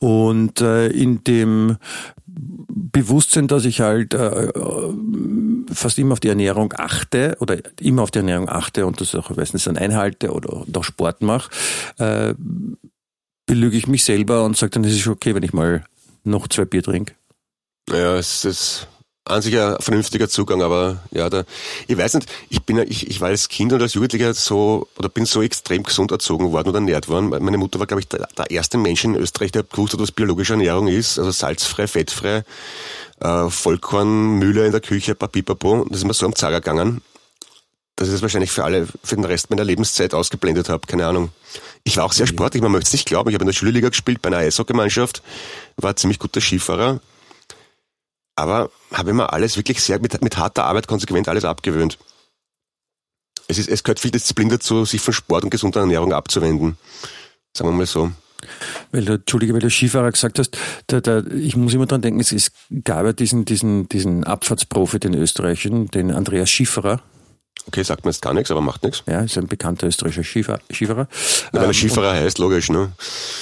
[0.00, 1.78] Und äh, in dem
[2.34, 4.52] Bewusstsein, dass ich halt äh,
[5.72, 9.30] fast immer auf die Ernährung achte oder immer auf die Ernährung achte und das auch
[9.30, 11.50] meistens dann einhalte oder auch Sport mache,
[11.98, 12.34] äh,
[13.46, 15.84] belüge ich mich selber und sage dann, es ist okay, wenn ich mal
[16.24, 17.14] noch zwei Bier trinke.
[17.88, 18.88] Ja, es ist
[19.24, 21.44] an sich ein vernünftiger Zugang, aber ja, da,
[21.86, 25.08] ich weiß nicht, ich bin, ich, ich war als Kind und als Jugendlicher so, oder
[25.08, 27.28] bin so extrem gesund erzogen worden oder ernährt worden.
[27.28, 30.10] Meine Mutter war, glaube ich, der, der erste Mensch in Österreich, der gewusst hat, was
[30.10, 32.42] biologische Ernährung ist, also salzfrei, fettfrei,
[33.20, 37.00] äh, Vollkornmühle in der Küche, papipapo, das ist mir so am Zager gegangen,
[37.94, 41.30] dass ich das wahrscheinlich für alle, für den Rest meiner Lebenszeit ausgeblendet habe, keine Ahnung.
[41.84, 43.88] Ich war auch sehr sportlich, man möchte es nicht glauben, ich habe in der Schulliga
[43.88, 45.22] gespielt, bei einer Eishockeymannschaft,
[45.76, 47.00] war ziemlich guter Skifahrer,
[48.36, 51.98] aber habe mir alles wirklich sehr mit, mit harter Arbeit konsequent alles abgewöhnt.
[53.48, 56.76] Es, ist, es gehört viel Disziplin dazu, sich von Sport und gesunder Ernährung abzuwenden.
[57.54, 58.10] Sagen wir mal so.
[58.90, 62.20] Weil du, Entschuldige, weil du Skifahrer gesagt hast, da, da, ich muss immer dran denken,
[62.20, 62.52] es, es
[62.84, 67.02] gab ja diesen, diesen, diesen Abfahrtsprofi, den österreichischen, den Andreas Schifferer.
[67.68, 69.04] Okay, sagt mir jetzt gar nichts, aber macht nichts.
[69.06, 70.60] Ja, ist ein bekannter österreichischer Skifahrer.
[70.72, 71.06] Skifahrer.
[71.52, 72.92] Wenn er ähm, Skifahrer heißt, logisch, ne?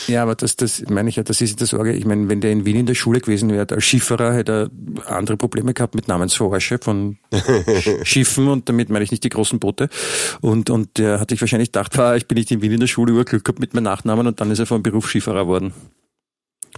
[0.08, 1.94] Ja, aber das, das meine ich ja, das ist die Sorge.
[1.94, 4.70] Ich meine, wenn der in Wien in der Schule gewesen wäre als Skifahrer, hätte
[5.06, 7.18] er andere Probleme gehabt mit Namensverarsche von
[8.02, 9.88] Schiffen und damit meine ich nicht die großen Boote.
[10.42, 12.88] Und, und der hat sich wahrscheinlich gedacht, ah, ich bin nicht in Wien in der
[12.88, 15.72] Schule, über Glück gehabt mit meinem Nachnamen und dann ist er vom Beruf Skifahrer geworden.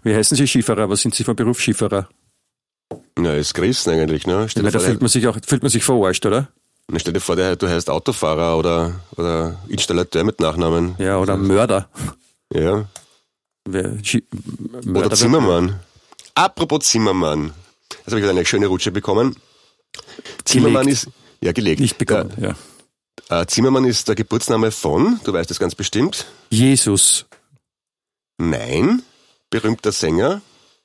[0.04, 0.88] Wie heißen Sie Skifahrer?
[0.88, 2.08] Was sind Sie vom Beruf Skifahrer?
[3.18, 4.46] Na, ist Christen eigentlich, ne?
[4.54, 6.48] Ja, da fühlt man sich auch, fühlt man sich verarscht, oder?
[6.88, 10.94] Na, stell dir vor, du heißt Autofahrer oder, oder Installateur mit Nachnamen.
[10.98, 11.88] Ja, oder Mörder.
[12.52, 12.86] Ja.
[13.64, 13.96] Wer,
[14.84, 15.80] Mörder oder Zimmermann.
[16.34, 17.52] Apropos Zimmermann.
[17.90, 19.36] Jetzt habe ich eine schöne Rutsche bekommen.
[20.44, 21.04] Zimmermann gelegt.
[21.04, 21.80] ist, ja, gelegt.
[21.80, 22.56] Nicht bekommen, der,
[23.28, 23.42] ja.
[23.42, 26.26] Äh, Zimmermann ist der Geburtsname von, du weißt das ganz bestimmt.
[26.50, 27.26] Jesus.
[28.38, 29.02] Nein.
[29.50, 30.40] Berühmter Sänger.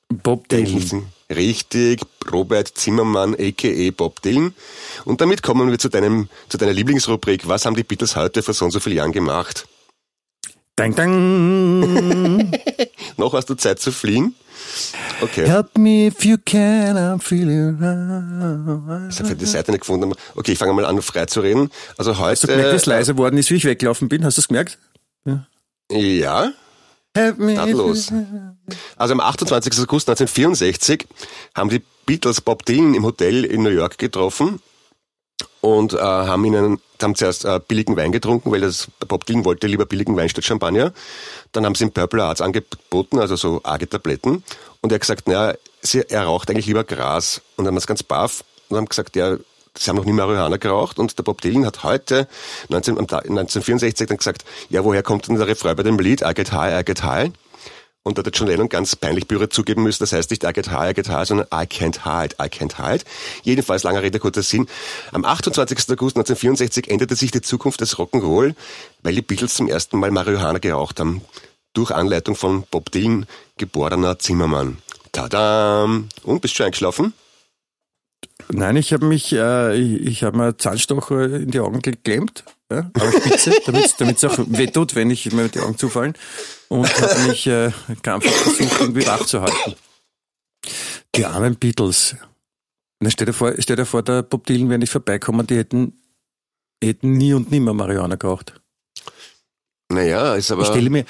[0.08, 1.06] Bob Dylan.
[1.30, 2.00] Richtig,
[2.32, 3.90] Robert Zimmermann, a.k.a.
[3.90, 4.54] Bob Dylan.
[5.04, 7.46] Und damit kommen wir zu, deinem, zu deiner Lieblingsrubrik.
[7.46, 9.68] Was haben die Beatles heute vor so und so vielen Jahren gemacht?
[10.76, 12.50] Dang, dang.
[13.16, 14.34] Noch hast du Zeit zu fliehen?
[15.20, 15.46] Okay.
[15.46, 19.12] Help me if you can, I'm feeling right.
[19.12, 20.14] Ich habe die Seite nicht gefunden.
[20.36, 21.70] Okay, ich fange mal an, frei zu reden.
[21.96, 22.30] Also heute.
[22.30, 24.24] Hast du gemerkt, wie es leiser geworden ist, wie ich weggelaufen bin?
[24.24, 24.78] Hast du es gemerkt?
[25.24, 25.46] Ja.
[25.90, 26.52] ja.
[27.14, 28.12] Tadellos.
[28.96, 29.72] Also am 28.
[29.80, 31.06] August 1964
[31.54, 34.60] haben die Beatles Bob Dylan im Hotel in New York getroffen
[35.60, 39.66] und äh, haben ihnen haben zuerst äh, billigen Wein getrunken, weil das Bob Dylan wollte
[39.66, 40.92] lieber billigen Wein statt Champagner.
[41.52, 44.42] Dann haben sie ihm Purple Arts angeboten, also so arge Tabletten.
[44.80, 45.54] Und er hat gesagt, naja,
[46.08, 47.40] er raucht eigentlich lieber Gras.
[47.56, 49.36] Und dann haben es ganz baff und haben gesagt, ja,
[49.78, 52.28] sie haben noch nie Marihuana geraucht und der Bob Dylan hat heute
[52.68, 56.52] 19, 1964 dann gesagt, ja, woher kommt denn der Refrain bei dem Lied I get
[56.52, 57.30] high, I get high?
[58.08, 60.70] Und da hat John Lennon ganz peinlich berührt zugeben müssen, das heißt nicht I get
[60.70, 63.04] high, I get high, sondern I can't hide, I can't hide.
[63.42, 64.66] Jedenfalls, langer Rede, kurzer Sinn.
[65.12, 65.76] Am 28.
[65.90, 68.54] August 1964 änderte sich die Zukunft des Rock'n'Roll,
[69.02, 71.22] weil die Beatles zum ersten Mal Marihuana geraucht haben.
[71.74, 73.26] Durch Anleitung von Bob Dylan,
[73.58, 74.78] geborener Zimmermann.
[75.12, 75.84] Tada!
[75.84, 77.12] Und, bist du schon eingeschlafen?
[78.50, 82.90] Nein, ich habe mich, äh, ich, ich habe mir Zahnstocher in die Augen geklemmt, ja,
[82.94, 83.52] aber spitze,
[83.98, 86.14] damit es auch wehtut, wenn ich mir die Augen zufallen
[86.68, 89.74] und habe mich äh, krampfhaft versucht, irgendwie wach zu halten.
[91.14, 92.16] Die armen Beatles.
[93.00, 95.92] Na, stell dir vor, stell dir vor, der Bob Dylan wäre nicht vorbeikommen, die hätten,
[96.82, 98.60] hätten nie und nimmer Marihuana geraucht.
[99.90, 100.62] Naja, ist aber.
[100.62, 101.04] Ich stelle mir,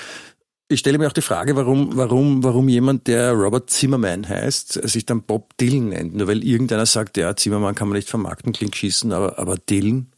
[0.69, 5.07] ich stelle mir auch die Frage, warum, warum, warum jemand, der Robert Zimmerman heißt, sich
[5.07, 6.15] dann Bob Dylan nennt.
[6.15, 10.13] Nur weil irgendeiner sagt, ja, Zimmermann kann man nicht vermarkten, klingt schießen, aber, aber Dylan?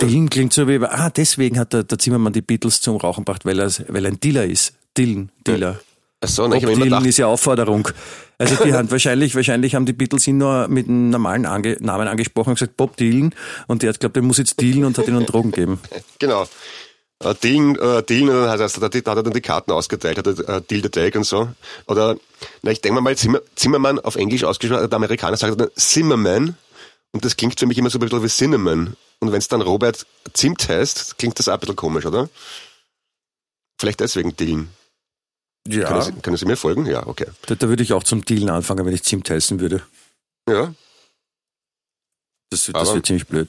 [0.00, 3.44] Dylan klingt so wie, ah, deswegen hat der, der Zimmermann die Beatles zum Rauchen gebracht,
[3.44, 4.74] weil er, weil er ein Dealer ist.
[4.96, 5.78] Dylan, Dealer.
[6.22, 7.88] Ach so, Bob Dylan gedacht, ist ja Aufforderung.
[8.38, 12.08] Also die haben wahrscheinlich, wahrscheinlich haben die Beatles ihn nur mit einem normalen Ange Namen
[12.08, 13.34] angesprochen und gesagt, Bob Dylan.
[13.66, 15.78] Und der hat glaubt, der muss jetzt dealen und hat ihnen Drogen geben.
[16.18, 16.46] Genau
[17.24, 20.48] äh, Dealen, äh, Dealen dann hat, er, hat er dann die Karten ausgeteilt, hat er,
[20.48, 21.48] äh, Deal the Tag und so.
[21.86, 22.16] Oder,
[22.62, 26.56] na, ich denke mal, Zimmer, Zimmermann auf Englisch ausgesprochen, der Amerikaner sagt dann Zimmerman
[27.12, 28.96] und das klingt für mich immer so ein bisschen wie Cinnamon.
[29.20, 32.28] Und wenn es dann Robert Zimt heißt, klingt das auch ein bisschen komisch, oder?
[33.78, 34.70] Vielleicht deswegen Dealen.
[35.68, 35.86] Ja.
[35.86, 36.86] Können Sie, können Sie mir folgen?
[36.86, 37.26] Ja, okay.
[37.46, 39.82] Da, da würde ich auch zum Dealen anfangen, wenn ich Zimt heißen würde.
[40.48, 40.74] Ja,
[42.52, 43.48] das, das wird ziemlich blöd.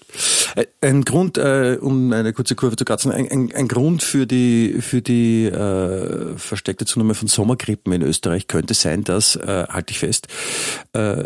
[0.55, 4.25] Äh, ein Grund, äh, um eine kurze Kurve zu kratzen, ein, ein, ein Grund für
[4.25, 9.91] die, für die äh, versteckte Zunahme von Sommergrippen in Österreich könnte sein, dass, äh, halte
[9.91, 10.27] ich fest,
[10.93, 11.25] äh,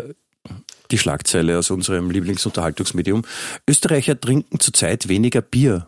[0.90, 3.24] die Schlagzeile aus unserem Lieblingsunterhaltungsmedium,
[3.68, 5.86] Österreicher trinken zurzeit weniger Bier.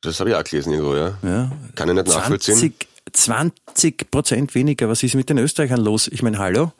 [0.00, 1.18] Das habe ich auch gelesen irgendwo, ja.
[1.22, 1.52] ja.
[1.74, 2.74] Kann ich nicht nachvollziehen.
[3.12, 4.88] 20 Prozent weniger.
[4.88, 6.08] Was ist mit den Österreichern los?
[6.08, 6.72] Ich meine, hallo?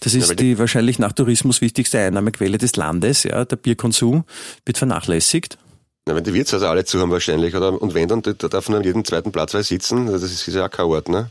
[0.00, 3.24] Das ist ja, die wahrscheinlich nach Tourismus wichtigste Einnahmequelle des Landes.
[3.24, 4.24] Ja, der Bierkonsum
[4.64, 5.58] wird vernachlässigt.
[6.06, 7.80] Na, wenn die Wirtshäuser alle zu haben wahrscheinlich, oder?
[7.80, 10.66] Und wenn dann, da darf man an jedem zweiten Platz weil sitzen, das ist ja
[10.66, 11.30] auch kein Ort, ne?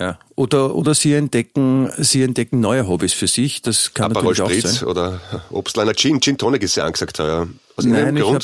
[0.00, 0.18] Ja.
[0.34, 3.62] Oder, oder sie entdecken, sie entdecken neue Hobbys für sich.
[3.62, 4.88] Das kann Aperol natürlich Spritz auch sein.
[4.88, 7.48] oder Obstleiner Gin, Gin Tonic ist ja angesagt heuer.
[7.76, 8.38] Aus Nein, ich habe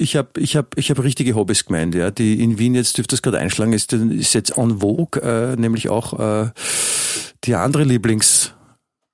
[0.00, 2.10] ich habe ich hab, ich hab richtige Hobbys gemeint, ja.
[2.10, 5.88] Die in Wien jetzt dürfte das gerade einschlagen, ist, ist jetzt en vogue, äh, nämlich
[5.88, 6.50] auch äh,
[7.44, 8.52] die andere Lieblings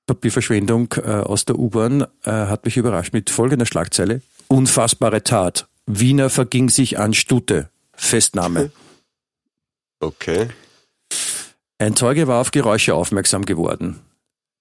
[0.05, 4.21] Papierverschwendung äh, aus der U-Bahn äh, hat mich überrascht mit folgender Schlagzeile.
[4.47, 5.67] Unfassbare Tat.
[5.85, 7.69] Wiener verging sich an Stute.
[7.93, 8.71] Festnahme.
[9.99, 10.49] Okay.
[11.77, 13.99] Ein Zeuge war auf Geräusche aufmerksam geworden.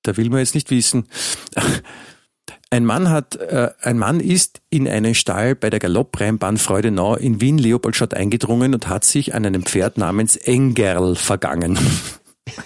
[0.02, 1.08] Da will man jetzt nicht wissen.
[2.70, 7.40] Ein Mann hat, äh, ein Mann ist in einen Stall bei der Galopprennbahn Freudenau in
[7.40, 11.78] Wien Leopoldstadt eingedrungen und hat sich an einem Pferd namens Engerl vergangen.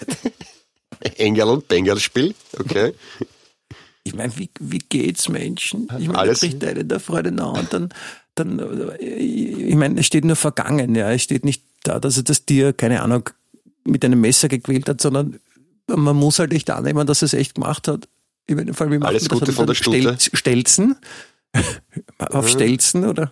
[1.01, 2.93] Engel und Bengel Spiel, okay.
[4.05, 5.89] ich meine, wie, wie geht's Menschen?
[5.99, 7.89] Ich meine, Alles- bricht einer der Freude nach und dann,
[8.35, 11.11] dann, äh, ich meine, es steht nur vergangen, ja.
[11.13, 13.31] Es steht nicht da, dass er das Tier, keine Ahnung,
[13.85, 15.39] mit einem Messer gequält hat, sondern
[15.87, 18.09] man muss halt echt annehmen, dass er es echt gemacht hat.
[18.47, 19.29] Ich meine, vor allem, wie macht Alles das?
[19.31, 19.99] Gute Hat von der Stute.
[20.01, 20.97] Stelz, Stelzen?
[22.19, 23.31] Auf Stelzen oder?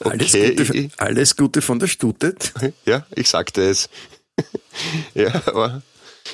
[0.00, 2.34] Alles, Okay, Gute, ich- alles Gute von der Stute.
[2.84, 3.88] Ja, ich sagte es.
[5.14, 5.82] ja, aber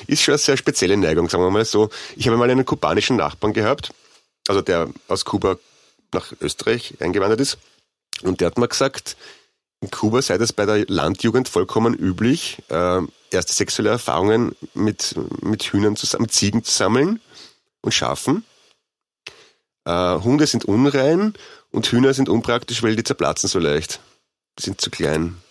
[0.07, 1.89] ist schon eine sehr spezielle Neigung, sagen wir mal so.
[2.15, 3.91] Ich habe mal einen kubanischen Nachbarn gehabt,
[4.47, 5.57] also der aus Kuba
[6.11, 7.57] nach Österreich eingewandert ist.
[8.21, 9.17] Und der hat mir gesagt,
[9.81, 15.63] in Kuba sei das bei der Landjugend vollkommen üblich, äh, erste sexuelle Erfahrungen mit, mit
[15.63, 17.19] Hühnern zusammen, mit Ziegen zu sammeln
[17.81, 18.45] und Schafen.
[19.85, 21.33] Äh, Hunde sind unrein
[21.71, 23.99] und Hühner sind unpraktisch, weil die zerplatzen so leicht.
[24.57, 25.41] Die sind zu klein.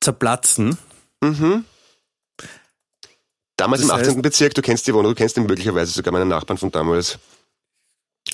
[0.00, 0.76] Zerplatzen.
[1.22, 1.64] Mhm.
[3.56, 4.22] Damals Das im heißt- 18.
[4.22, 7.18] Bezirk, du kennst die Wohnung, du kennst ihn möglicherweise sogar meinen Nachbarn von damals.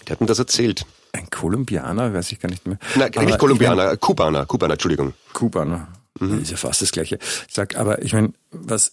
[0.07, 0.85] Der hat mir das erzählt.
[1.13, 2.79] Ein Kolumbianer, weiß ich gar nicht mehr.
[2.95, 5.15] Nein, Aber nicht Kolumbianer, Kubaner, Kubaner, Entschuldigung.
[5.33, 5.89] Kubaner.
[6.21, 6.43] Mhm.
[6.43, 7.19] Ist ja fast das Gleiche.
[7.49, 8.93] Ich sag, aber ich meine, was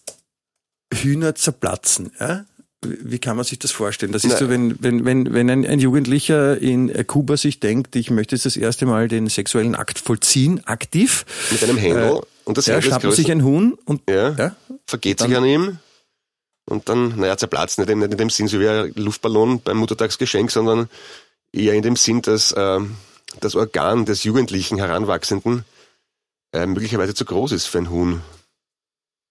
[0.94, 2.46] Hühner zerplatzen, ja?
[2.82, 4.12] Wie kann man sich das vorstellen?
[4.12, 7.96] Das ist Na- so, wenn, wenn, wenn, wenn ein, ein Jugendlicher in Kuba sich denkt,
[7.96, 11.26] ich möchte jetzt das erste Mal den sexuellen Akt vollziehen, aktiv.
[11.52, 12.18] Mit einem Händel.
[12.18, 14.56] Äh, und das Ja, man sich ein Huhn und Ja, ja,
[14.86, 15.80] vergeht sich an ihm.
[16.68, 19.78] Und dann, naja, zerplatzt nicht in, nicht in dem Sinn, so wie ein Luftballon beim
[19.78, 20.90] Muttertagsgeschenk, sondern
[21.52, 22.80] eher in dem Sinn, dass äh,
[23.40, 25.64] das Organ des Jugendlichen Heranwachsenden
[26.54, 28.22] äh, möglicherweise zu groß ist für ein Huhn.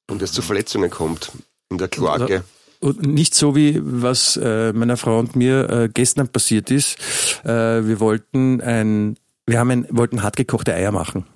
[0.08, 1.32] Und es zu Verletzungen kommt
[1.70, 2.44] in der Kloake.
[2.80, 6.98] Und nicht so wie was äh, meiner Frau und mir äh, gestern passiert ist.
[7.44, 11.26] Äh, wir wollten ein, wir haben ein, wollten hartgekochte Eier machen.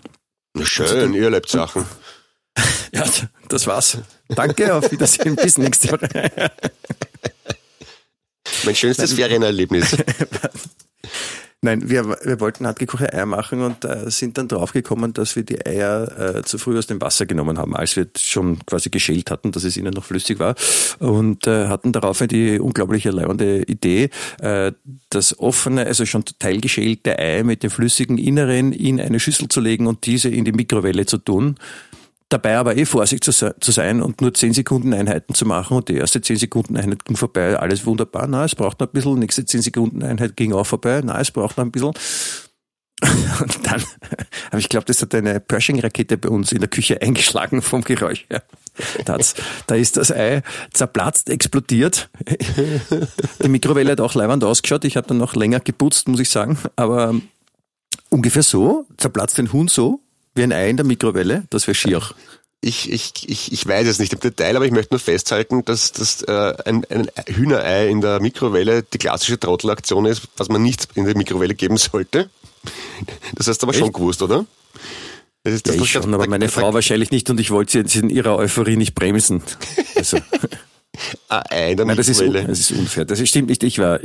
[0.65, 1.85] Schön, ihr erlebt Sachen.
[2.91, 3.05] Ja,
[3.49, 3.99] das war's.
[4.29, 6.51] Danke, auf Wiedersehen, bis nächste Woche.
[8.65, 9.95] Mein schönstes Ferienerlebnis.
[11.61, 15.67] Nein, wir, wir wollten hartgekochte Eier machen und äh, sind dann draufgekommen, dass wir die
[15.67, 19.51] Eier äh, zu früh aus dem Wasser genommen haben, als wir schon quasi geschält hatten,
[19.51, 20.55] dass es ihnen noch flüssig war
[21.01, 24.71] und äh, hatten daraufhin die unglaublich erleibende Idee, äh,
[25.11, 29.89] das offene, also schon teilgeschälte Ei mit dem flüssigen Inneren in eine Schüssel zu legen
[29.89, 31.57] und diese in die Mikrowelle zu tun.
[32.31, 35.79] Dabei aber eh vorsichtig zu, se- zu sein und nur 10 Sekunden Einheiten zu machen
[35.79, 38.93] und die erste 10 Sekunden Einheit ging vorbei, alles wunderbar, na, es braucht noch ein
[38.93, 41.95] bisschen, nächste 10 Sekunden Einheit ging auch vorbei, na, es braucht noch ein bisschen.
[43.41, 43.83] Und dann,
[44.51, 48.27] aber ich glaube, das hat eine Pershing-Rakete bei uns in der Küche eingeschlagen vom Geräusch
[48.29, 48.43] her.
[49.05, 49.35] Da, hat's,
[49.69, 52.11] da ist das Ei zerplatzt, explodiert.
[53.43, 54.85] Die Mikrowelle hat auch leibend ausgeschaut.
[54.85, 56.59] Ich habe dann noch länger geputzt, muss ich sagen.
[56.75, 57.15] Aber
[58.09, 60.01] ungefähr so, zerplatzt ein Huhn so,
[60.39, 62.01] wie ein Ei in der Mikrowelle, das wäre schier.
[62.61, 65.93] Ich, ich, ich, ich weiß es nicht im Detail, aber ich möchte nur festhalten, dass,
[65.93, 70.89] dass äh, ein, ein Hühnerei in der Mikrowelle die klassische Trottelaktion ist, was man nicht
[70.97, 72.31] in die Mikrowelle geben sollte.
[73.37, 73.95] Das hast du aber schon Echt?
[73.95, 74.45] gewusst, oder?
[75.45, 77.87] Das ist Ja, das, ich was- schon, aber meine Frau wahrscheinlich nicht und ich wollte
[77.89, 79.41] sie in ihrer Euphorie nicht bremsen.
[79.95, 80.19] Also,
[81.29, 83.05] Ein Ei in der nein, das ist, das ist unfair.
[83.05, 83.63] Das stimmt nicht.
[83.63, 84.01] Ich war,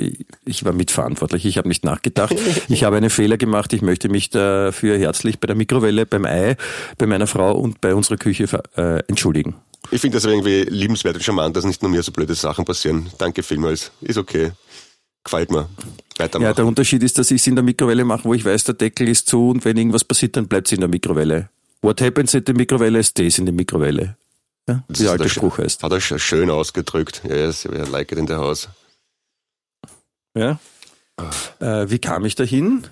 [0.45, 1.45] ich, war mitverantwortlich.
[1.45, 2.35] Ich habe nicht nachgedacht.
[2.69, 3.73] Ich habe einen Fehler gemacht.
[3.73, 6.55] Ich möchte mich dafür herzlich bei der Mikrowelle, beim Ei,
[6.97, 9.55] bei meiner Frau und bei unserer Küche äh, entschuldigen.
[9.91, 13.09] Ich finde das irgendwie liebenswert und charmant, dass nicht nur mir so blöde Sachen passieren.
[13.17, 13.91] Danke vielmals.
[14.01, 14.51] Ist okay.
[15.23, 15.69] Gefällt mir.
[16.17, 16.47] Weitermachen.
[16.49, 18.75] Ja, der Unterschied ist, dass ich es in der Mikrowelle mache, wo ich weiß, der
[18.75, 21.49] Deckel ist zu und wenn irgendwas passiert, dann bleibt es in der Mikrowelle.
[21.81, 24.17] What happens in der Mikrowelle stays in der Mikrowelle.
[24.67, 25.83] Ja, Das wie ist der alte der Spruch heißt.
[25.83, 27.21] Hat er sch- schön ausgedrückt.
[27.27, 28.69] Yes, I like it in the house.
[30.37, 30.59] Ja.
[31.59, 32.87] Äh, wie kam ich dahin?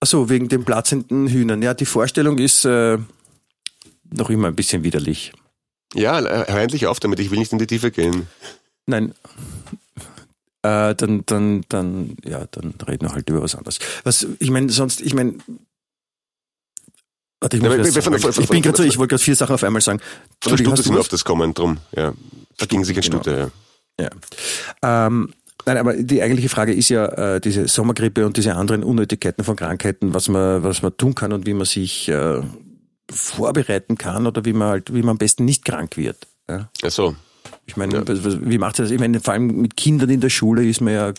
[0.00, 1.62] Achso, wegen den platzenden Hühnern.
[1.62, 2.98] Ja, die Vorstellung ist äh,
[4.12, 5.32] noch immer ein bisschen widerlich.
[5.94, 7.18] Ja, äh, hör endlich auf damit.
[7.18, 8.26] Ich will nicht in die Tiefe gehen.
[8.86, 9.14] Nein.
[10.62, 13.78] Äh, dann, dann, dann, ja, dann reden wir halt über was anderes.
[14.04, 15.38] Was, ich meine, sonst, ich meine,
[17.40, 18.18] warte, ich, Ja, sagen.
[18.20, 20.00] von- von- ich bin gerade so, ich wollte gerade vier Sachen auf einmal sagen.
[20.42, 21.78] Von der Stute sind wir auf das kommen, drum.
[21.96, 22.12] Ja.
[22.56, 23.16] Vergingen sich in Genau.
[23.22, 23.50] Stute,
[23.98, 24.08] ja.
[24.82, 25.06] Ja.
[25.06, 25.32] Ähm,
[25.66, 29.56] nein, aber die eigentliche Frage ist ja äh, diese Sommergrippe und diese anderen Unnötigkeiten von
[29.56, 32.40] Krankheiten, was man, was man tun kann und wie man sich äh,
[33.10, 36.26] vorbereiten kann oder wie man halt, wie man am besten nicht krank wird.
[36.48, 36.70] Ja?
[36.84, 37.14] Ach so.
[37.66, 38.90] Ich meine, was- wie macht ihr das?
[38.92, 41.12] Ich meine, vor allem mit Kindern in der Schule ist man ja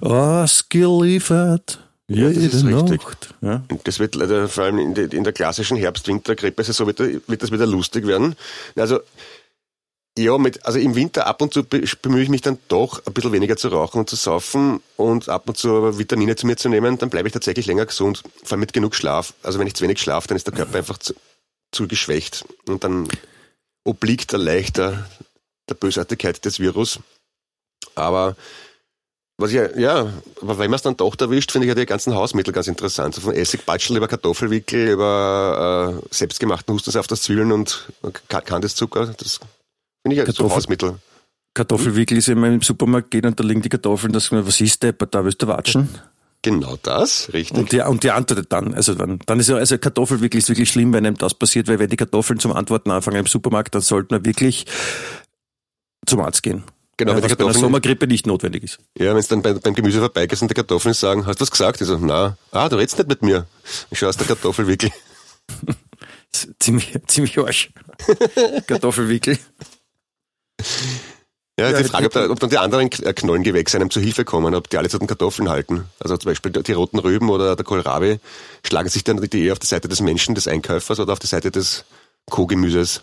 [0.00, 1.78] ausgeliefert.
[2.12, 3.02] Ja, das ist richtig.
[3.04, 3.34] Nacht.
[3.40, 3.62] Ja?
[3.70, 7.52] Und Das wird leider vor allem in, der- in der klassischen Herbst-Winter-Grippe-Saison wird, wird das
[7.52, 8.34] wieder lustig werden.
[8.76, 9.00] Also,
[10.18, 13.12] ja, mit, also im Winter ab und zu be- bemühe ich mich dann doch ein
[13.12, 16.68] bisschen weniger zu rauchen und zu saufen und ab und zu Vitamine zu mir zu
[16.68, 19.32] nehmen, dann bleibe ich tatsächlich länger gesund, vor allem mit genug Schlaf.
[19.44, 21.14] Also wenn ich zu wenig schlafe, dann ist der Körper einfach zu,
[21.70, 23.08] zu geschwächt und dann
[23.84, 25.08] obliegt er leichter
[25.68, 26.98] der Bösartigkeit des Virus.
[27.94, 28.36] Aber
[29.40, 32.14] was ich, ja, aber wenn man es dann doch erwischt, finde ich ja die ganzen
[32.14, 33.14] Hausmittel ganz interessant.
[33.14, 37.88] So von Essigbatschel über Kartoffelwickel, über äh, selbstgemachten Hustensaft aus Zwiebeln und
[38.28, 39.06] Kandiszucker.
[39.06, 39.40] Das
[40.02, 40.98] finde ich ja Kartoffel, so Hausmittel.
[41.54, 44.92] Kartoffelwickel ist immer im Supermarkt geht und da liegen die Kartoffeln, das, was ist der,
[44.92, 45.88] da willst du watschen?
[46.42, 47.58] Genau das, richtig.
[47.58, 48.72] Und die, und die antwortet dann.
[48.72, 51.78] Also dann, dann ist ja, also Kartoffelwickel ist wirklich schlimm, wenn einem das passiert, weil
[51.78, 54.64] wenn die Kartoffeln zum Antworten anfangen im Supermarkt, dann sollte man wirklich
[56.06, 56.64] zum Arzt gehen.
[57.00, 58.78] Genau, das bei einer Sommergrippe nicht notwendig ist.
[58.98, 61.50] Ja, wenn es dann bei, beim Gemüse vorbeigeht und die Kartoffeln sagen, hast du was
[61.50, 61.80] gesagt?
[61.80, 63.46] Ich so, na, ah, du redest nicht mit mir.
[63.90, 64.90] Ich schaue aus der Kartoffelwickel.
[66.58, 67.70] ziemlich, ziemlich Arsch.
[68.66, 69.38] Kartoffelwickel.
[71.58, 74.54] Ja, ja die Frage, ob, da, ob, dann die anderen Knollengewächse einem zu Hilfe kommen,
[74.54, 75.86] ob die alle zu den Kartoffeln halten.
[76.00, 78.20] Also zum Beispiel die roten Rüben oder der Kohlrabi,
[78.62, 81.28] schlagen sich dann die eher auf die Seite des Menschen, des Einkäufers oder auf die
[81.28, 81.86] Seite des
[82.28, 83.00] Co-Gemüses?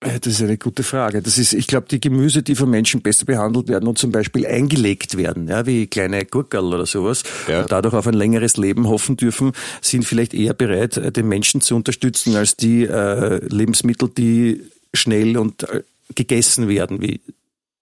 [0.00, 1.22] Äh, das ist eine gute Frage.
[1.22, 4.46] Das ist, ich glaube, die Gemüse, die von Menschen besser behandelt werden und zum Beispiel
[4.46, 7.62] eingelegt werden, ja, wie kleine Gurkerl oder sowas, ja.
[7.62, 11.60] und dadurch auf ein längeres Leben hoffen dürfen, sind vielleicht eher bereit, äh, den Menschen
[11.60, 14.62] zu unterstützen, als die äh, Lebensmittel, die
[14.94, 15.82] schnell und äh,
[16.14, 17.20] gegessen werden, wie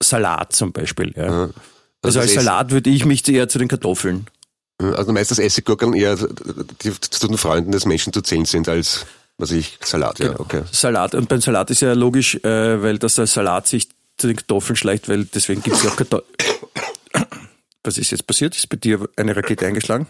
[0.01, 1.13] Salat zum Beispiel.
[1.15, 1.25] Ja.
[1.25, 1.49] ja.
[2.01, 4.27] Also, also als Salat würde ich mich eher zu den Kartoffeln.
[4.77, 9.05] Also meistens Essiggurkeln eher die zu den Freunden des Menschen zu zählen sind als
[9.39, 10.41] was ich, Salat, ja, genau.
[10.41, 10.63] okay.
[10.71, 11.15] Salat.
[11.15, 14.75] Und beim Salat ist ja logisch, äh, weil das der Salat sich zu den Kartoffeln
[14.75, 16.29] schleicht, weil deswegen gibt es ja auch Kartoffeln.
[17.83, 18.55] Was ist jetzt passiert?
[18.55, 20.07] Ist bei dir eine Rakete eingeschlagen?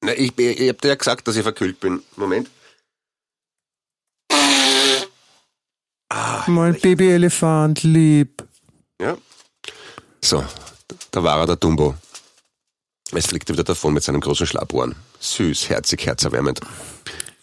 [0.00, 2.02] Na, ich, ich hab dir ja gesagt, dass ich verkühlt bin.
[2.16, 2.48] Moment.
[6.08, 8.42] Ah, mein Babyelefant lieb.
[8.98, 9.18] Ja.
[10.24, 10.42] So,
[11.10, 11.94] da war er, der Dumbo.
[13.12, 14.94] Es fliegt wieder davon mit seinem großen Schlappohren.
[15.20, 16.60] Süß, herzig, herzerwärmend.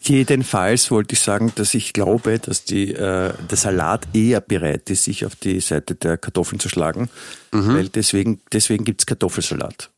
[0.08, 5.04] Jedenfalls wollte ich sagen, dass ich glaube, dass die, äh, der Salat eher bereit ist,
[5.04, 7.10] sich auf die Seite der Kartoffeln zu schlagen,
[7.50, 7.74] mhm.
[7.74, 9.90] weil deswegen, deswegen gibt's Kartoffelsalat.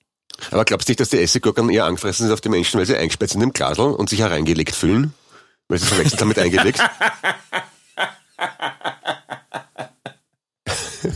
[0.50, 2.96] Aber glaubst du nicht, dass die Essiggurken eher angefressen sind auf die Menschen, weil sie
[2.96, 5.12] eingesperrt sind im Glasl und sich hereingelegt fühlen?
[5.68, 6.80] Weil sie verwechselt haben mit eingelegt?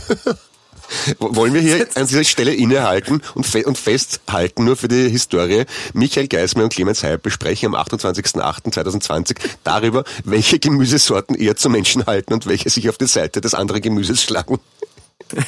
[1.19, 5.63] Wollen wir hier an dieser Stelle innehalten und, fe und festhalten, nur für die Historie,
[5.93, 12.33] Michael Geismer und Clemens Heil besprechen am 28.08.2020 darüber, welche Gemüsesorten eher zu Menschen halten
[12.33, 14.59] und welche sich auf die Seite des anderen Gemüses schlagen.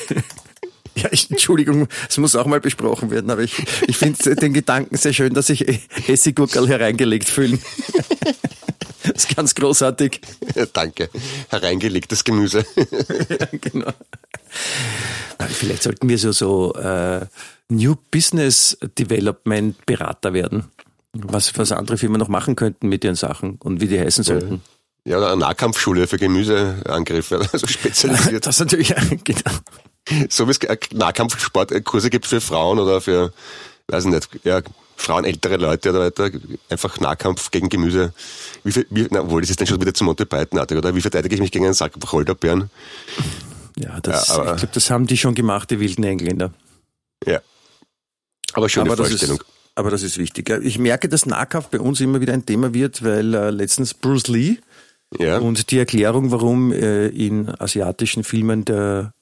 [0.97, 3.53] Ja, ich, Entschuldigung, es muss auch mal besprochen werden, aber ich,
[3.85, 5.65] ich finde den Gedanken sehr schön, dass sich
[6.07, 7.61] Essiggurkel hereingelegt fühlen.
[9.13, 10.21] Das ist ganz großartig.
[10.73, 11.09] Danke.
[11.49, 12.65] Hereingelegtes Gemüse.
[13.29, 13.91] Ja, genau.
[15.49, 17.25] Vielleicht sollten wir so, so äh,
[17.69, 20.65] New Business Development Berater werden.
[21.13, 24.61] Was, was andere Firmen noch machen könnten mit ihren Sachen und wie die heißen sollten.
[25.05, 28.45] Ja, oder eine Nahkampfschule für Gemüseangriffe, also spezialisiert.
[28.45, 29.51] Das natürlich, genau.
[30.29, 30.59] So wie es
[30.93, 33.33] Nahkampfsportkurse gibt für Frauen oder für,
[33.87, 34.61] weiß ich nicht, ja,
[34.95, 36.31] Frauen, ältere Leute oder weiter,
[36.69, 38.13] einfach Nahkampf gegen Gemüse.
[38.63, 40.95] Wie, viel, wie na, obwohl, das ist dann schon wieder zu Monty Python-artig, oder?
[40.95, 42.69] Wie verteidige ich mich gegen einen Sack Wacholderbeeren?
[43.77, 46.53] Ja, das, ja, ich glaube, das haben die schon gemacht, die wilden Engländer.
[47.25, 47.41] Ja.
[48.53, 49.37] Aber schöne aber Vorstellung.
[49.37, 50.49] Ist, aber das ist wichtig.
[50.49, 54.27] Ich merke, dass Nahkampf bei uns immer wieder ein Thema wird, weil äh, letztens Bruce
[54.27, 54.57] Lee
[55.19, 55.39] ja.
[55.39, 59.13] und die Erklärung, warum äh, in asiatischen Filmen der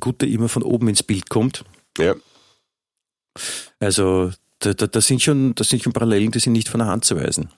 [0.00, 1.64] Gute immer von oben ins Bild kommt.
[1.98, 2.14] Ja.
[3.78, 6.88] Also da, da, da, sind schon, das sind schon Parallelen, die sind nicht von der
[6.88, 7.50] Hand zu weisen.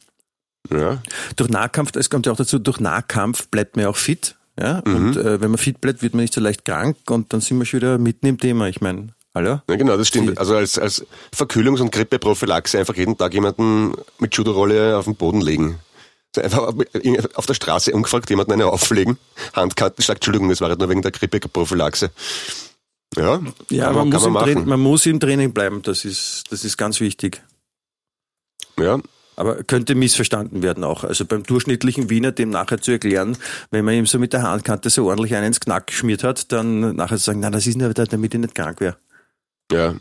[0.71, 1.03] Ja.
[1.37, 4.37] Durch Nahkampf, es kommt ja auch dazu, durch Nahkampf bleibt man ja auch fit.
[4.59, 4.83] Ja?
[4.85, 4.95] Mhm.
[4.95, 7.59] Und äh, wenn man fit bleibt, wird man nicht so leicht krank und dann sind
[7.59, 8.69] wir schon wieder mitten im Thema.
[8.69, 9.61] Ich meine, Hallo?
[9.69, 10.39] Ja, genau, das stimmt.
[10.39, 15.41] Also als, als Verkühlungs- und Grippeprophylaxe einfach jeden Tag jemanden mit Judo-Rolle auf den Boden
[15.41, 15.79] legen.
[16.37, 16.75] Also einfach
[17.35, 19.19] auf der Straße ungefragt jemanden eine auflegen,
[19.53, 22.11] Handkarten, sagt, Entschuldigung, das war halt nur wegen der Grippeprophylaxe.
[23.17, 26.77] Ja, ja man, muss man, Training, man muss im Training bleiben, das ist, das ist
[26.77, 27.43] ganz wichtig.
[28.79, 29.01] Ja,
[29.41, 31.03] aber könnte missverstanden werden auch.
[31.03, 33.39] Also beim durchschnittlichen Wiener dem nachher zu erklären,
[33.71, 36.95] wenn man ihm so mit der Handkante so ordentlich einen ins Knack geschmiert hat, dann
[36.95, 38.99] nachher zu sagen, na, das ist nur damit ich nicht krank wäre.
[39.73, 39.95] Ja.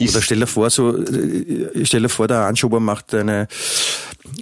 [0.00, 3.46] Oder stell dir vor, so, äh, stell dir vor, der Anschober macht eine,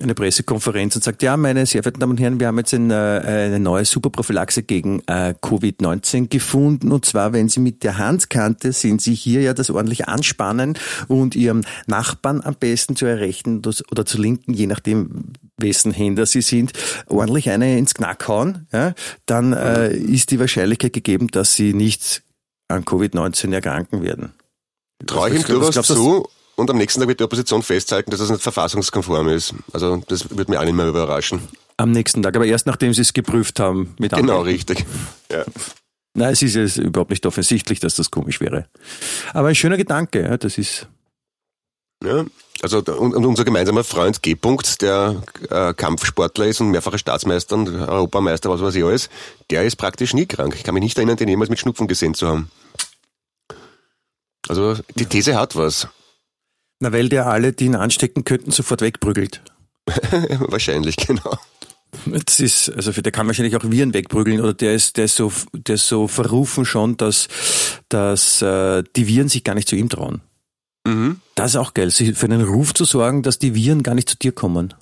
[0.01, 3.23] eine Pressekonferenz und sagt, ja, meine sehr verehrten Damen und Herren, wir haben jetzt eine,
[3.25, 6.93] eine neue Superprophylaxe gegen äh, Covid-19 gefunden.
[6.93, 11.37] Und zwar, wenn Sie mit der Handkante sehen Sie hier ja das ordentlich anspannen und
[11.37, 16.73] Ihrem Nachbarn am besten zu errechten oder zu linken, je nachdem, wessen Händler Sie sind,
[17.07, 18.95] ordentlich eine ins Knack hauen, ja,
[19.27, 22.23] dann äh, ist die Wahrscheinlichkeit gegeben, dass Sie nicht
[22.69, 24.33] an Covid-19 erkranken werden.
[25.07, 26.29] Traue ich ihm durchaus zu,
[26.59, 29.55] und am nächsten Tag wird die Opposition festhalten, dass das nicht verfassungskonform ist.
[29.73, 31.41] Also das wird mir auch nicht mehr überraschen.
[31.77, 34.85] Am nächsten Tag, aber erst nachdem sie es geprüft haben mit Genau, richtig.
[35.31, 35.45] Ja.
[36.15, 38.67] Nein, es ist es überhaupt nicht offensichtlich, dass das komisch wäre.
[39.33, 40.89] Aber ein schöner Gedanke, ja, das ist.
[42.03, 42.25] Ja,
[42.61, 44.35] also und, und unser gemeinsamer Freund G.
[44.35, 49.11] -Punkt, der äh, Kampfsportler ist und mehrfacher Staatsmeister und Europameister, was weiß ich alles,
[49.51, 50.55] der ist praktisch nie krank.
[50.57, 52.51] Ich kann mich nicht erinnern, den jemals mit Schnupfen gesehen zu haben.
[54.49, 55.87] Also die These hat was.
[56.81, 59.43] Na, weil der alle, die ihn anstecken könnten, sofort wegprügelt.
[60.39, 61.39] Wahrscheinlich, genau.
[62.07, 65.33] Das ist, also der kann wahrscheinlich auch Viren wegprügeln oder der ist, der ist so,
[65.53, 67.29] der ist so verrufen schon, dass,
[67.89, 70.21] dass äh, die Viren sich gar nicht zu ihm trauen.
[70.87, 71.21] Mhm.
[71.35, 74.17] Das ist auch geil, für einen Ruf zu sorgen, dass die Viren gar nicht zu
[74.17, 74.75] dir kommen.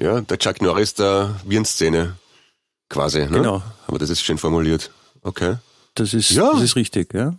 [0.00, 2.16] Ja, der Chuck Norris der Virenszene
[2.88, 3.20] quasi.
[3.20, 3.30] Ne?
[3.30, 3.62] Genau.
[3.86, 4.90] Aber das ist schön formuliert.
[5.22, 5.56] Okay.
[5.94, 6.52] Das ist, ja.
[6.52, 7.36] das ist richtig, ja.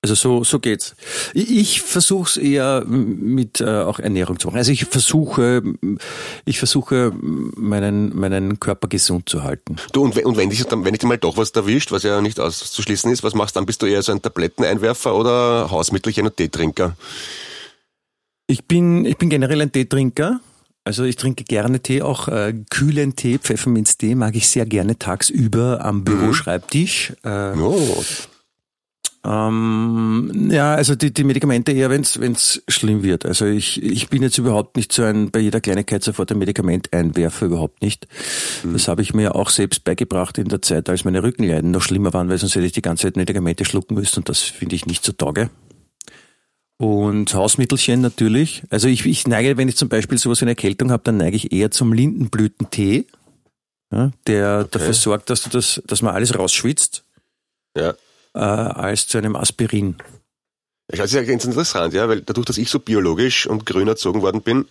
[0.00, 0.94] Also so, so geht's.
[1.34, 4.58] Ich, ich versuche es eher mit äh, auch Ernährung zu machen.
[4.58, 5.62] Also ich versuche,
[6.44, 9.76] ich versuche meinen, meinen Körper gesund zu halten.
[9.92, 12.38] Du, und, und wenn dich dann, wenn dich mal doch was erwischt, was ja nicht
[12.38, 13.66] auszuschließen ist, was machst du dann?
[13.66, 16.96] Bist du eher so ein Tabletteneinwerfer oder Hausmittelchen und Teetrinker?
[18.46, 20.40] Ich bin, ich bin generell ein Teetrinker.
[20.84, 25.84] Also ich trinke gerne Tee, auch äh, kühlen Tee, Pfefferminztee mag ich sehr gerne tagsüber
[25.84, 27.12] am Büroschreibtisch.
[27.24, 28.04] Äh, oh.
[29.28, 33.26] Ähm, ja, also die, die Medikamente eher, wenn es schlimm wird.
[33.26, 36.94] Also ich, ich bin jetzt überhaupt nicht so ein bei jeder Kleinigkeit sofort ein Medikament
[36.94, 38.06] einwerfer, überhaupt nicht.
[38.64, 38.72] Mhm.
[38.72, 42.14] Das habe ich mir auch selbst beigebracht in der Zeit, als meine Rückenleiden noch schlimmer
[42.14, 44.86] waren, weil sonst hätte ich die ganze Zeit Medikamente schlucken müssen und das finde ich
[44.86, 45.50] nicht so tauge.
[46.78, 48.62] Und Hausmittelchen natürlich.
[48.70, 51.36] Also ich, ich neige, wenn ich zum Beispiel sowas wie eine Erkältung habe, dann neige
[51.36, 53.04] ich eher zum Lindenblütentee,
[53.92, 54.68] ja, der okay.
[54.70, 57.04] dafür sorgt, dass du das, dass man alles rausschwitzt.
[57.76, 57.94] Ja
[58.34, 59.96] äh, als zu einem Aspirin.
[60.88, 64.22] Das ist ja ganz interessant, ja, weil dadurch, dass ich so biologisch und grün erzogen
[64.22, 64.66] worden bin,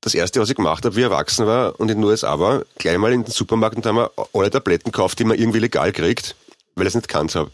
[0.00, 2.64] das erste, was ich gemacht habe, wie ich erwachsen war und in den USA war,
[2.78, 5.92] gleich mal in den Supermarkt und haben wir alle Tabletten gekauft, die man irgendwie legal
[5.92, 6.34] kriegt,
[6.76, 7.50] weil ich es nicht kannt habe.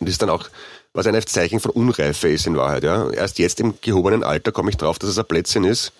[0.00, 0.48] Und das ist dann auch,
[0.94, 3.10] was ein Zeichen von Unreife ist in Wahrheit, ja.
[3.10, 5.92] Erst jetzt im gehobenen Alter komme ich drauf, dass es ein Plätzchen ist,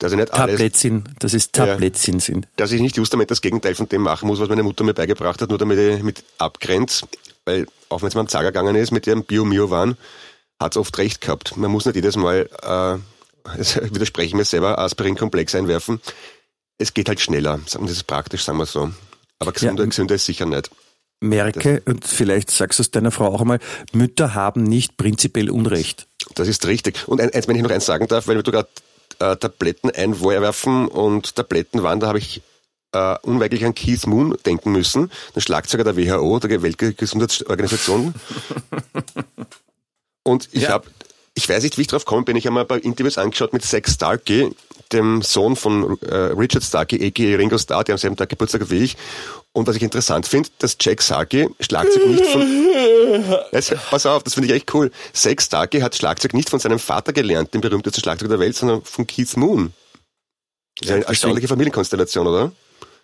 [0.00, 2.48] dass ich nicht alles, Tabletzin, das ist Tabletzin ja, sind.
[2.56, 4.94] Dass ich nicht just damit das Gegenteil von dem machen muss, was meine Mutter mir
[4.94, 7.06] beigebracht hat, nur damit ich mit abgrenze.
[7.44, 9.98] Weil auch wenn es mal am Zager gegangen ist mit dem Bio-Mio-Waren,
[10.58, 11.56] hat es oft recht gehabt.
[11.58, 13.54] Man muss nicht jedes Mal, äh,
[13.92, 16.00] widerspreche ich mir selber, Aspirin-Komplex einwerfen.
[16.78, 17.60] Es geht halt schneller.
[17.64, 18.90] Das ist praktisch, sagen wir so.
[19.38, 19.88] Aber gesünder, ja.
[19.88, 20.70] gesünder ist sicher nicht.
[21.20, 23.58] Merke, und vielleicht sagst du es deiner Frau auch einmal,
[23.92, 26.06] Mütter haben nicht prinzipiell Unrecht.
[26.34, 27.06] Das ist richtig.
[27.06, 28.68] Und eins, wenn ich noch eins sagen darf, weil du gerade
[29.20, 32.42] äh, Tabletten einwerfen und Tabletten waren, da habe ich
[32.92, 38.14] äh, unweigerlich an Keith Moon denken müssen, den Schlagzeuger der WHO, der Weltgesundheitsorganisation.
[40.24, 40.70] und ich ja.
[40.70, 40.88] habe,
[41.34, 43.88] ich weiß nicht, wie ich drauf komme, bin ich einmal bei Interviews angeschaut mit Zack
[43.88, 44.50] Starkey,
[44.92, 47.36] dem Sohn von äh, Richard Starkey, a.k.a.
[47.36, 48.96] Ringo Starr, der am selben Tag Geburtstag wie ich.
[49.52, 52.42] Und was ich interessant finde, dass Jack Starkey Schlagzeug nicht von...
[53.52, 54.92] Jetzt, pass auf, das finde ich echt cool.
[55.12, 58.82] Zack Starkey hat Schlagzeug nicht von seinem Vater gelernt, dem berühmtesten Schlagzeuger der Welt, sondern
[58.82, 59.72] von Keith Moon.
[60.78, 62.52] Das ist eine erstaunliche Familienkonstellation, oder?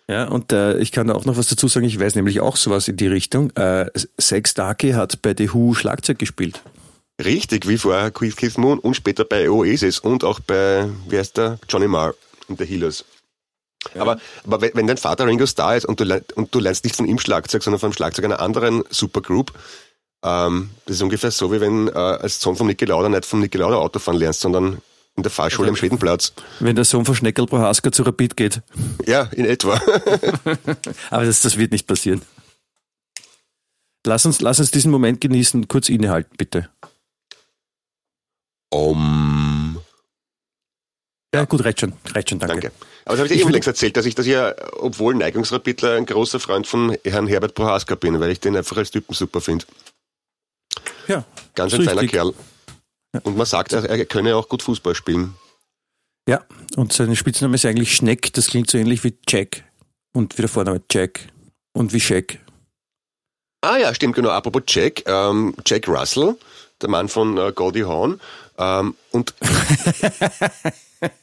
[0.09, 2.55] Ja, und äh, ich kann da auch noch was dazu sagen, ich weiß nämlich auch
[2.55, 3.51] sowas in die Richtung.
[3.57, 3.87] Äh,
[4.17, 6.61] Zack Starkey hat bei The Who Schlagzeug gespielt.
[7.23, 11.59] Richtig, wie vorher Keith Moon und später bei Oasis und auch bei, wie heißt der,
[11.67, 12.13] Johnny Marr
[12.47, 13.03] und The Healers.
[13.95, 14.01] Ja.
[14.01, 17.05] Aber, aber wenn dein Vater Ringo Starr ist und du, und du lernst nicht von
[17.05, 19.53] ihm Schlagzeug, sondern vom Schlagzeug einer anderen Supergroup,
[20.23, 23.39] ähm, das ist ungefähr so, wie wenn äh, als Sohn von Niki Lauda nicht vom
[23.39, 24.81] Niki Lauda Autofahren lernst, sondern
[25.15, 26.33] in der Fahrschule am Schwedenplatz.
[26.59, 28.61] Wenn der Sohn von Schneckel Prohaska zu Rapid geht.
[29.07, 29.73] Ja, in etwa.
[31.09, 32.21] Aber das, das wird nicht passieren.
[34.05, 36.69] Lass uns, lass uns diesen Moment genießen, kurz innehalten, bitte.
[38.69, 39.79] Um.
[41.33, 42.59] Ja, gut, reicht schon, reicht schon, danke.
[42.59, 42.71] danke.
[43.07, 45.95] Aber das habe ich dir eben längst erzählt, dass ich, dass ich ja, obwohl Neigungsrapidler,
[45.95, 49.39] ein großer Freund von Herrn Herbert Prohaska bin, weil ich den einfach als Typen super
[49.39, 49.65] finde.
[51.07, 51.23] Ja.
[51.55, 52.33] Ganz ein feiner Kerl.
[53.23, 55.35] Und man sagt, er könne auch gut Fußball spielen.
[56.27, 56.45] Ja,
[56.75, 58.33] und sein Spitzname ist eigentlich Schneck.
[58.33, 59.63] Das klingt so ähnlich wie Jack.
[60.13, 61.21] Und wie der Vorname Jack.
[61.71, 62.39] Und wie Shaq.
[63.61, 64.31] Ah ja, stimmt, genau.
[64.31, 65.03] Apropos Jack.
[65.07, 66.35] Ähm, Jack Russell,
[66.81, 68.19] der Mann von äh, Goldie Hawn.
[68.57, 69.33] Ähm, und,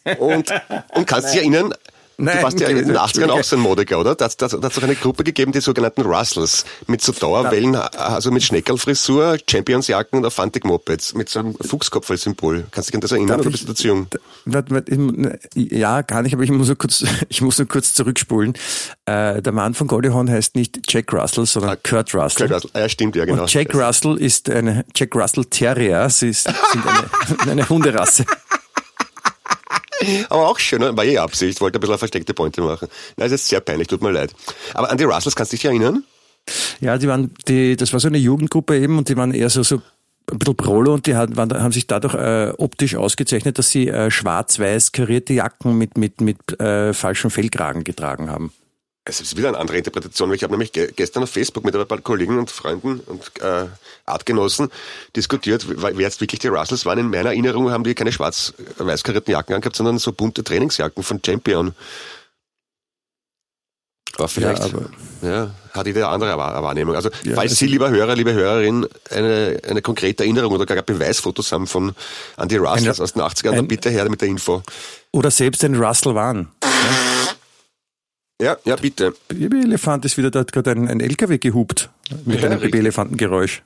[0.19, 0.53] und,
[0.95, 1.75] und kannst dich erinnern,
[2.17, 4.15] Nein, du warst ja in den 80ern auch so ein Modiker, oder?
[4.15, 8.43] Da hat es doch eine Gruppe gegeben, die sogenannten Russells, mit so Dauerwellen, also mit
[8.43, 12.65] Schneckerlfrisur, Championsjacken und Afantik-Mopeds, mit so einem Fuchskopf als Symbol.
[12.71, 14.07] Kannst du dich an das erinnern, oder bist du dazu jung?
[15.55, 18.55] Ja, kann ich, aber ich muss nur kurz, ich muss nur kurz zurückspulen.
[19.07, 22.49] Äh, der Mann von Goldie Hawn heißt nicht Jack Russell, sondern ah, Kurt Russell.
[22.49, 23.43] Kurt Russell, ja stimmt, ja genau.
[23.43, 28.25] Und Jack Russell ist eine, Jack Russell Terrier, sie ist, sind eine, eine Hunderasse.
[30.29, 32.89] Aber auch schön, war eh Absicht, wollte ein bisschen eine versteckte Pointe machen.
[33.17, 34.33] Na, es ist sehr peinlich, tut mir leid.
[34.75, 36.05] Aber an die Russells kannst du dich erinnern?
[36.81, 39.63] Ja, die waren, die, das war so eine Jugendgruppe eben und die waren eher so,
[39.63, 39.81] so
[40.31, 44.11] ein bisschen Prolo und die haben, haben sich dadurch äh, optisch ausgezeichnet, dass sie äh,
[44.11, 48.53] schwarz-weiß karierte Jacken mit, mit, mit äh, falschem Fellkragen getragen haben.
[49.07, 50.33] Es ist wieder eine andere Interpretation.
[50.33, 53.67] Ich habe nämlich gestern auf Facebook mit ein paar Kollegen und Freunden und äh,
[54.07, 54.71] Artgenossen
[55.15, 56.99] diskutiert, wer jetzt wirklich die Russells waren.
[56.99, 61.21] In meiner Erinnerung haben die keine schwarz-weiß karierten Jacken angehabt, sondern so bunte Trainingsjacken von
[61.25, 61.75] Champion.
[64.17, 64.91] Aber vielleicht ja, aber
[65.23, 66.95] ja, hat jeder andere Wahrnehmung.
[66.95, 71.53] Also ja, falls Sie, lieber Hörer, liebe Hörerin, eine, eine konkrete Erinnerung oder gar Beweisfotos
[71.53, 71.95] haben von
[72.39, 74.63] Andy Russells aus den 80ern, dann bitte her mit der Info.
[75.11, 76.53] Oder selbst ein Russell waren.
[76.63, 76.71] Ja,
[78.41, 79.15] ja, bitte.
[79.29, 81.91] Babyelefant ist wieder, da hat gerade ein, ein LKW gehupt
[82.25, 83.63] mit ja, einem Babyelefantengeräusch.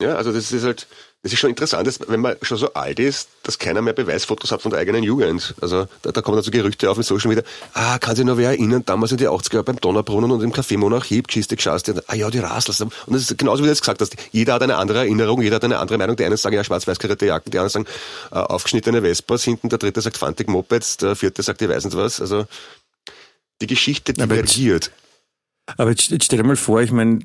[0.00, 0.86] Ja, also das ist halt,
[1.22, 4.50] das ist schon interessant, dass, wenn man schon so alt ist, dass keiner mehr Beweisfotos
[4.50, 5.54] hat von der eigenen Jugend.
[5.60, 7.42] Also da, da kommen dann so Gerüchte auf in Social wieder,
[7.74, 10.52] ah, kann sich noch wer erinnern, damals in die 80er Jahre beim Donnerbrunnen und im
[10.54, 12.80] Café Monarchie, Kiste geschaut, ah ja, die Rasels.
[12.80, 15.56] Und das ist genauso wie du jetzt gesagt hast, jeder hat eine andere Erinnerung, jeder
[15.56, 16.16] hat eine andere Meinung.
[16.16, 17.86] Die einen sagen ja schwarz-weiß karierte Jacken, die anderen sagen
[18.32, 21.96] äh, aufgeschnittene Vespas hinten, der dritte sagt Fantik Mopeds, der vierte sagt, ich weiß nicht
[21.98, 22.22] was.
[22.22, 22.46] Also
[23.60, 24.90] die Geschichte divergiert.
[25.76, 27.20] Aber jetzt, jetzt stell dir mal vor, ich meine,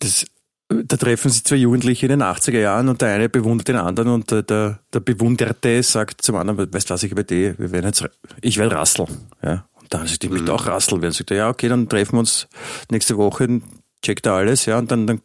[0.00, 0.24] das
[0.70, 4.10] da treffen sich zwei Jugendliche in den 80er Jahren und der eine bewundert den anderen
[4.10, 7.72] und der, der, der Bewunderte sagt zum anderen, weißt du was, ich über die, wir
[7.72, 8.08] werden jetzt,
[8.40, 9.06] ich werde Rassel.
[9.42, 9.66] Ja.
[9.80, 11.12] Und dann sagt, ich möchte auch Rassel werden.
[11.12, 12.46] Sagt er, ja, okay, dann treffen wir uns
[12.90, 13.60] nächste Woche,
[14.02, 15.22] checkt er alles, ja, und dann, dann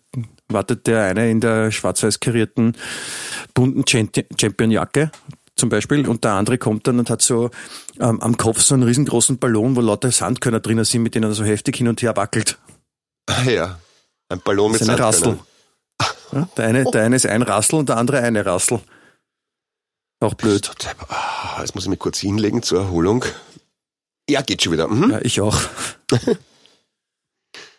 [0.47, 2.76] wartet der eine in der schwarz-weiß karierten
[3.53, 5.11] bunten Champion-Jacke
[5.56, 7.49] zum Beispiel und der andere kommt dann und hat so
[7.99, 11.34] ähm, am Kopf so einen riesengroßen Ballon, wo lauter Sandkörner drinnen sind, mit denen er
[11.34, 12.58] so heftig hin und her wackelt.
[13.28, 13.80] Ah, ja.
[14.30, 15.39] Ein Ballon mit eine Rassel.
[16.32, 18.82] Ja, der, eine, der eine ist ein Rassel und der andere eine Rassel.
[20.20, 20.72] Auch blöd.
[21.10, 23.24] Ah, jetzt muss ich mich kurz hinlegen zur Erholung.
[24.30, 24.88] Ja, geht schon wieder.
[24.88, 25.12] Mhm.
[25.12, 25.58] Ja, ich auch.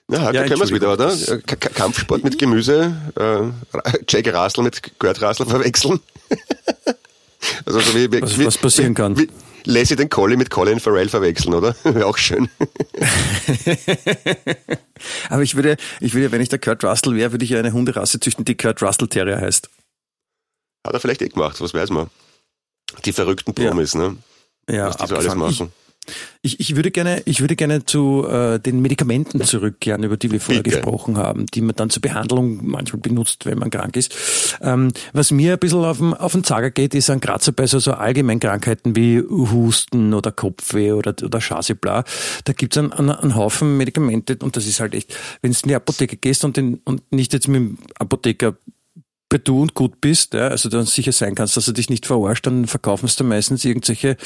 [0.08, 1.12] Na, ja, können wir es wieder, oder?
[1.40, 3.50] K Kampfsport mit Gemüse, äh,
[4.08, 5.98] Jack Rassel mit Gerd Rassel verwechseln.
[7.64, 9.18] Also so wie, wie, was, was passieren kann.
[9.18, 9.28] Wie,
[9.66, 11.74] Lassie den Collie mit Colin Farrell verwechseln, oder?
[11.84, 12.48] Wäre auch schön.
[15.28, 17.72] Aber ich würde, ich würde, wenn ich der Kurt Russell wäre, würde ich ja eine
[17.72, 19.68] Hunderasse züchten, die Kurt Russell Terrier heißt.
[20.86, 22.08] Hat er vielleicht eh gemacht, was weiß man.
[23.04, 24.00] Die verrückten Promis, ja.
[24.00, 24.16] ne?
[24.70, 25.50] Ja, was die so alles machen.
[25.50, 25.62] Ich,
[26.42, 30.40] ich, ich, würde gerne, ich würde gerne zu äh, den Medikamenten zurückkehren, über die wir
[30.40, 30.76] vorher Bitte.
[30.76, 34.14] gesprochen haben, die man dann zur Behandlung manchmal benutzt, wenn man krank ist.
[34.60, 37.66] Ähm, was mir ein bisschen auf den, auf den Zager geht, ist ein Kratzer bei
[37.66, 42.04] so, so allgemeinen Krankheiten wie Husten oder Kopfweh oder, oder Schasebla.
[42.44, 45.68] Da gibt's einen, einen, einen Haufen Medikamente und das ist halt echt, wenn du in
[45.68, 48.56] die Apotheke gehst und, den, und nicht jetzt mit dem Apotheker
[49.28, 52.06] bei du und gut bist, ja, also dann sicher sein kannst, dass er dich nicht
[52.06, 54.16] verarscht, dann verkaufen sie meistens irgendwelche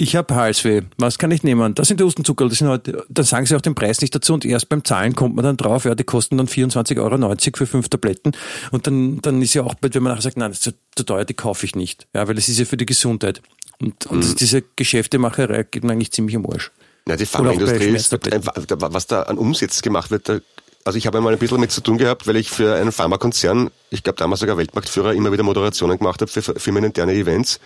[0.00, 0.80] ich habe Halsweh.
[0.96, 1.74] Was kann ich nehmen?
[1.74, 2.48] Das sind die Hustenzucker.
[2.48, 5.14] Das sind halt, dann sagen sie auch den Preis nicht dazu und erst beim Zahlen
[5.14, 8.32] kommt man dann drauf, ja, die kosten dann 24,90 Euro für fünf Tabletten.
[8.70, 11.04] Und dann, dann ist ja auch bald, wenn man nachher sagt, nein, das ist zu
[11.04, 12.06] teuer, die kaufe ich nicht.
[12.14, 13.42] Ja, weil es ist ja für die Gesundheit.
[13.78, 14.36] Und, und mhm.
[14.36, 16.70] diese Geschäftemacherei geht mir eigentlich ziemlich am Arsch.
[17.06, 20.40] Ja, die Pharmaindustrie ist, was da an Umsatz gemacht wird, da,
[20.84, 23.70] also ich habe einmal ein bisschen mit zu tun gehabt, weil ich für einen Pharmakonzern,
[23.90, 27.60] ich glaube damals sogar Weltmarktführer, immer wieder Moderationen gemacht habe für firmeninterne Events.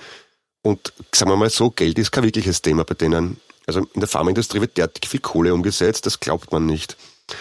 [0.64, 3.36] Und sagen wir mal so, Geld ist kein wirkliches Thema bei denen.
[3.66, 6.96] Also in der Pharmaindustrie wird derartig viel Kohle umgesetzt, das glaubt man nicht.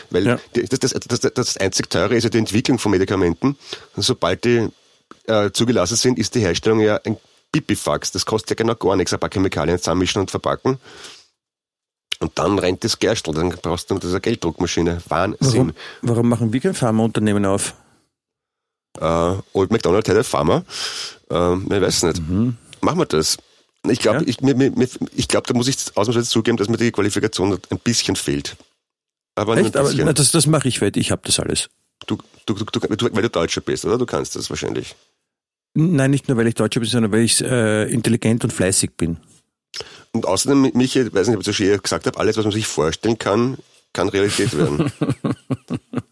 [0.10, 0.40] Weil ja.
[0.54, 3.58] das, das, das, das einzig teure ist ja die Entwicklung von Medikamenten.
[3.96, 4.68] Und sobald die
[5.28, 7.16] äh, zugelassen sind, ist die Herstellung ja ein
[7.54, 8.12] Pipifax.
[8.12, 10.78] Das kostet ja genau gar nichts, ein paar Chemikalien zusammenmischen und verpacken.
[12.20, 15.02] Und dann rennt das Gerstel, dann brauchst du diese Gelddruckmaschine.
[15.08, 15.38] Wahnsinn.
[15.40, 17.74] Warum, warum machen wir kein Pharmaunternehmen auf?
[19.00, 20.64] Äh, Old McDonald hätte Pharma.
[21.32, 22.20] Äh, ich weiß nicht.
[22.20, 23.38] Mhm machen wir das.
[23.90, 24.28] Ich glaube, ja?
[24.28, 27.80] ich, mir, mir, ich glaub, da muss ich ausnahmsweise zugeben, dass mir die Qualifikation ein
[27.80, 28.56] bisschen fehlt.
[29.36, 29.76] Aber Echt?
[29.76, 30.96] Aber na, das, das mache ich weit.
[30.96, 31.70] Ich habe das alles.
[32.06, 33.98] Du, du, du, du, weil du Deutscher bist, oder?
[33.98, 34.96] Du kannst das wahrscheinlich.
[35.74, 39.18] Nein, nicht nur, weil ich Deutscher bin, sondern weil ich äh, intelligent und fleißig bin.
[40.12, 42.54] Und außerdem, Michi, ich weiß nicht, ob ich das schon gesagt habe, alles, was man
[42.54, 43.58] sich vorstellen kann,
[43.92, 44.92] kann Realität werden.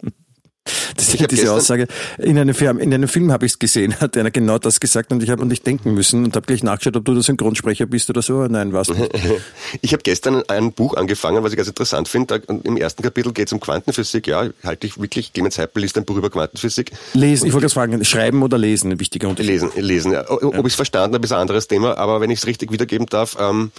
[1.01, 1.87] Ist diese Aussage.
[2.17, 5.11] In einem Film, in einem Film habe ich es gesehen, hat einer genau das gesagt
[5.11, 8.09] und ich habe nicht denken müssen und habe gleich nachgeschaut, ob du der Synchronsprecher bist
[8.09, 8.45] oder so.
[8.47, 9.11] Nein, was nicht.
[9.81, 12.41] Ich habe gestern ein Buch angefangen, was ich ganz interessant finde.
[12.63, 14.27] Im ersten Kapitel geht es um Quantenphysik.
[14.27, 16.91] Ja, halte ich wirklich, Clemens Heipel liest ein Buch über Quantenphysik.
[17.13, 19.51] Lesen, ich wollte das fragen, schreiben oder lesen, ein wichtiger Unterschied.
[19.51, 20.11] Lesen, lesen.
[20.11, 20.29] Ja.
[20.29, 20.59] Ob ja.
[20.59, 23.37] ich es verstanden habe, ist ein anderes Thema, aber wenn ich es richtig wiedergeben darf,
[23.39, 23.71] ähm,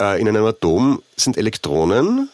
[0.00, 2.28] äh, in einem Atom sind Elektronen,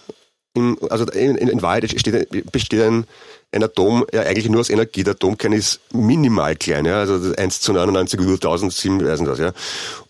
[0.55, 3.07] im, also in, in Wahrheit steht, besteht ein
[3.53, 5.05] ein Atom ja eigentlich nur aus Energie.
[5.05, 9.39] Der Atomkern ist minimal klein, ja, also 1 zu 99 über 1007, weiß nicht was,
[9.39, 9.53] ja.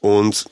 [0.01, 0.47] Und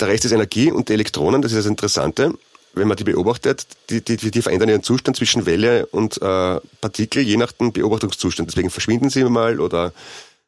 [0.00, 2.34] der Rest ist Energie und die Elektronen, das ist das Interessante,
[2.74, 7.22] wenn man die beobachtet, die, die, die verändern ihren Zustand zwischen Welle und äh, Partikel,
[7.22, 8.50] je nach dem Beobachtungszustand.
[8.50, 9.92] Deswegen verschwinden sie mal oder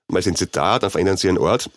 [0.08, 1.70] mal sind sie da, dann verändern sie ihren Ort.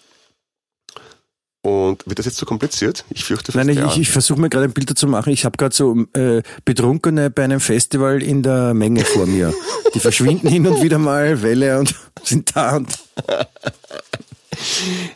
[1.68, 3.04] Und wird das jetzt zu so kompliziert?
[3.10, 5.34] Ich fürchte Nein, ich, ich, ich versuche mir gerade ein Bild dazu machen.
[5.34, 9.54] Ich habe gerade so äh, Betrunkene bei einem Festival in der Menge vor mir.
[9.94, 11.94] Die verschwinden hin und wieder mal, Welle und
[12.24, 12.98] sind da und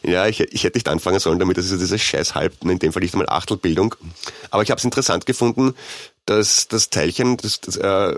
[0.04, 2.80] ja, ich, ich hätte nicht anfangen sollen damit, das ist ja diese scheiß Halb, in
[2.80, 3.96] dem Fall nicht einmal Achtelbildung.
[4.50, 5.74] Aber ich habe es interessant gefunden,
[6.26, 8.18] dass das Teilchen, das, das, äh, äh,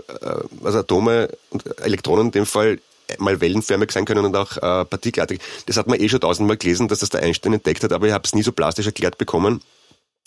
[0.64, 2.80] also Atome und Elektronen in dem Fall
[3.18, 5.40] mal wellenförmig sein können und auch äh, partikelartig.
[5.66, 8.12] Das hat man eh schon tausendmal gelesen, dass das der Einstein entdeckt hat, aber ich
[8.12, 9.60] habe es nie so plastisch erklärt bekommen.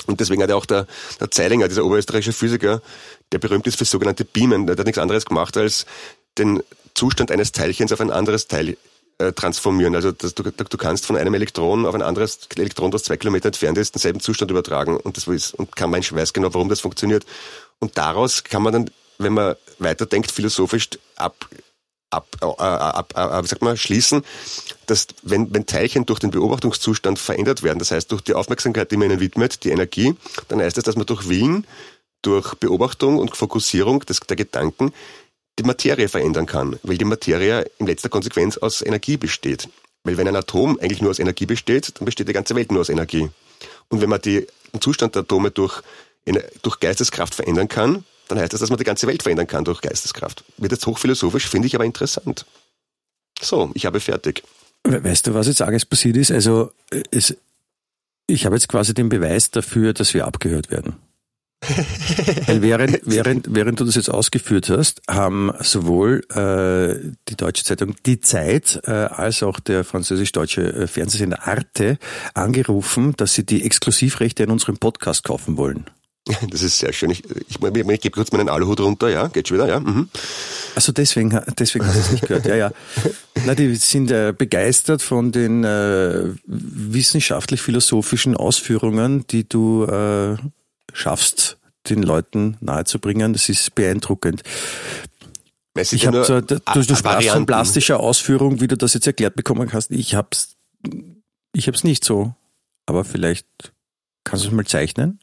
[0.06, 0.88] Und deswegen hat ja auch der,
[1.20, 2.82] der Zeilinger, dieser oberösterreichische Physiker,
[3.32, 5.86] der berühmt ist für sogenannte Beamen, der hat nichts anderes gemacht, als
[6.38, 6.64] den
[6.94, 8.78] Zustand eines Teilchens auf ein anderes Teil
[9.18, 9.96] äh, transformieren.
[9.96, 13.48] Also dass du, du kannst von einem Elektron auf ein anderes Elektron, das zwei Kilometer
[13.48, 14.98] entfernt ist, denselben Zustand übertragen.
[14.98, 17.26] Und das ist, und kein Mensch weiß genau, warum das funktioniert.
[17.80, 21.50] Und daraus kann man dann, wenn man weiterdenkt, philosophisch ab,
[22.10, 24.24] ab, äh, ab, ab, wie sagt man, schließen,
[24.86, 28.98] dass wenn, wenn Teilchen durch den Beobachtungszustand verändert werden, das heißt durch die Aufmerksamkeit, die
[28.98, 30.16] man ihnen widmet, die Energie,
[30.48, 31.66] dann heißt das, dass man durch Willen,
[32.22, 34.94] durch Beobachtung und Fokussierung des, der Gedanken
[35.60, 39.70] die Materie verändern kann, weil die Materie in letzter Konsequenz aus Energie besteht.
[40.04, 42.82] Weil wenn ein Atom eigentlich nur aus Energie besteht, dann besteht die ganze Welt nur
[42.82, 43.30] aus Energie.
[43.90, 45.82] Und wenn man die, den Zustand der Atome durch,
[46.62, 49.82] durch Geisteskraft verändern kann, dann heißt das, dass man die ganze Welt verändern kann durch
[49.82, 50.44] Geisteskraft.
[50.58, 52.46] Wird jetzt hochphilosophisch, finde ich aber interessant.
[53.42, 54.44] So, ich habe fertig.
[54.84, 56.32] Weißt du, was jetzt alles passiert ist?
[56.32, 56.72] Also,
[57.12, 57.36] es,
[58.28, 60.96] ich habe jetzt quasi den Beweis dafür, dass wir abgehört werden.
[62.46, 67.96] Weil während, während, während du das jetzt ausgeführt hast, haben sowohl äh, die deutsche Zeitung
[68.06, 71.98] Die Zeit äh, als auch der französisch-deutsche äh, Fernsehsender Arte
[72.36, 75.90] angerufen, dass sie die Exklusivrechte in unserem Podcast kaufen wollen.
[76.50, 77.10] Das ist sehr schön.
[77.10, 79.80] Ich, ich, ich, ich gebe kurz meinen Aluhut runter, ja, geht schon wieder, ja.
[79.80, 80.10] Mhm.
[80.76, 82.72] Also deswegen, deswegen hast du es nicht gehört, ja, ja.
[83.46, 90.38] Na, die sind äh, begeistert von den äh, wissenschaftlich-philosophischen Ausführungen, die du äh,
[90.94, 91.58] schaffst,
[91.90, 93.34] den Leuten nahezubringen.
[93.34, 94.44] Das ist beeindruckend.
[95.76, 99.72] Ich habe so, du, du sprachst von plastischer Ausführung, wie du das jetzt erklärt bekommen
[99.74, 99.92] hast.
[99.92, 100.56] Ich hab's,
[101.54, 102.34] ich hab's nicht so.
[102.88, 103.46] Aber vielleicht
[104.24, 105.20] kannst du es mal zeichnen?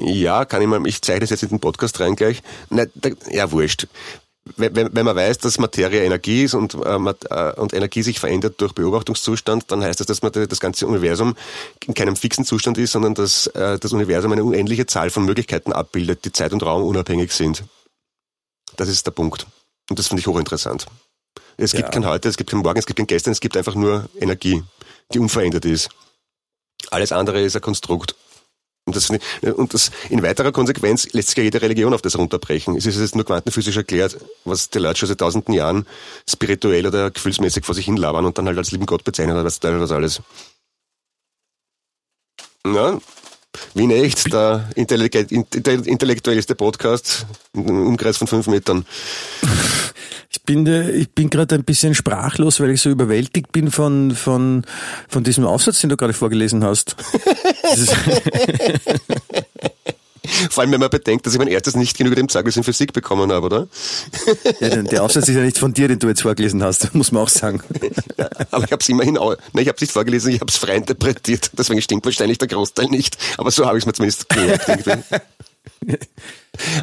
[0.00, 0.84] Ja, kann ich mal.
[0.86, 2.42] Ich zeichne es jetzt in den Podcast rein gleich.
[2.70, 3.86] Nein, da, ja, wurscht
[4.56, 6.96] wenn, wenn man weiß, dass Materie Energie ist und, äh,
[7.30, 11.36] äh, und Energie sich verändert durch Beobachtungszustand, dann heißt das, dass man das ganze Universum
[11.86, 15.72] in keinem fixen Zustand ist, sondern dass äh, das Universum eine unendliche Zahl von Möglichkeiten
[15.72, 17.64] abbildet, die Zeit und Raum unabhängig sind.
[18.76, 19.46] Das ist der Punkt.
[19.88, 20.86] Und das finde ich hochinteressant.
[21.56, 21.90] Es gibt ja.
[21.90, 24.62] kein Heute, es gibt kein Morgen, es gibt kein Gestern, es gibt einfach nur Energie,
[25.12, 25.90] die unverändert ist.
[26.90, 28.14] Alles andere ist ein Konstrukt.
[28.90, 29.10] Und das,
[29.54, 32.76] und das in weiterer Konsequenz lässt sich ja jede Religion auf das runterbrechen.
[32.76, 35.86] Es ist jetzt nur quantenphysisch erklärt, was die Leute schon seit tausenden Jahren
[36.28, 39.60] spirituell oder gefühlsmäßig vor sich hinlabern und dann halt als lieben Gott bezeichnen oder was,
[39.62, 40.22] was alles.
[42.66, 42.98] Ja,
[43.74, 48.84] wie in echt, der intellektuellste Podcast im Umkreis von fünf Metern.
[50.32, 54.64] Ich bin, ich bin gerade ein bisschen sprachlos, weil ich so überwältigt bin von, von,
[55.08, 56.94] von diesem Aufsatz, den du gerade vorgelesen hast.
[60.50, 63.32] Vor allem, wenn man bedenkt, dass ich mein erstes nicht genügend Zeugnis in Physik bekommen
[63.32, 63.68] habe, oder?
[64.60, 67.22] Ja, der Aufsatz ist ja nicht von dir, den du jetzt vorgelesen hast, muss man
[67.22, 67.62] auch sagen.
[68.16, 70.50] Ja, aber ich habe es immerhin auch, nein, ich habe es nicht vorgelesen, ich habe
[70.50, 71.50] es frei interpretiert.
[71.56, 73.16] Deswegen stimmt wahrscheinlich der Großteil nicht.
[73.36, 74.68] Aber so habe ich es mir zumindest gemerkt.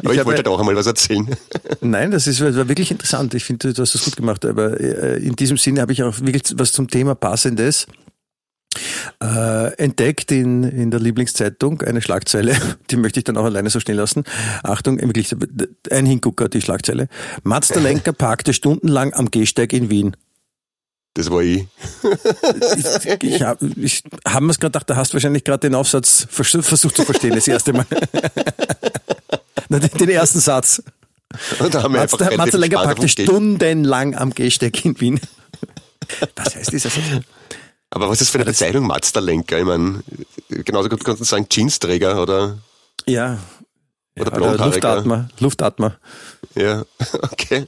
[0.02, 1.36] Aber ich, ich wollte halt auch einmal was erzählen.
[1.80, 3.34] Nein, das ist, war wirklich interessant.
[3.34, 4.44] Ich finde, du hast das gut gemacht.
[4.44, 7.86] Aber äh, in diesem Sinne habe ich auch wirklich was zum Thema Passendes.
[9.22, 12.56] Äh, entdeckt in, in der Lieblingszeitung eine Schlagzeile,
[12.90, 14.24] die möchte ich dann auch alleine so schnell lassen.
[14.62, 15.34] Achtung, wirklich
[15.90, 17.08] ein Hingucker, die Schlagzeile.
[17.42, 20.16] Mazda Lenker parkte stundenlang am Gehsteig in Wien.
[21.14, 21.66] Das war ich.
[23.04, 26.28] ich, ich habe ich, hab mir gerade gedacht, da hast du wahrscheinlich gerade den Aufsatz
[26.30, 27.86] versucht zu verstehen, das erste Mal.
[29.68, 30.82] den ersten Satz.
[31.58, 35.20] Und da haben wir Mazda, Mazda Lenker parkte stundenlang am Gehsteig in Wien.
[36.36, 37.02] Was heißt dieser Satz?
[37.90, 39.58] Aber was ist für eine Bezeichnung Mazda-Lenker?
[39.58, 40.02] Ich meine,
[40.48, 42.58] genauso gut kannst du sagen Jeansträger oder...
[43.06, 43.38] Ja.
[44.18, 45.28] Oder, ja, oder Luftatmer.
[45.38, 45.96] Luftatmer.
[46.54, 46.84] Ja,
[47.22, 47.66] okay.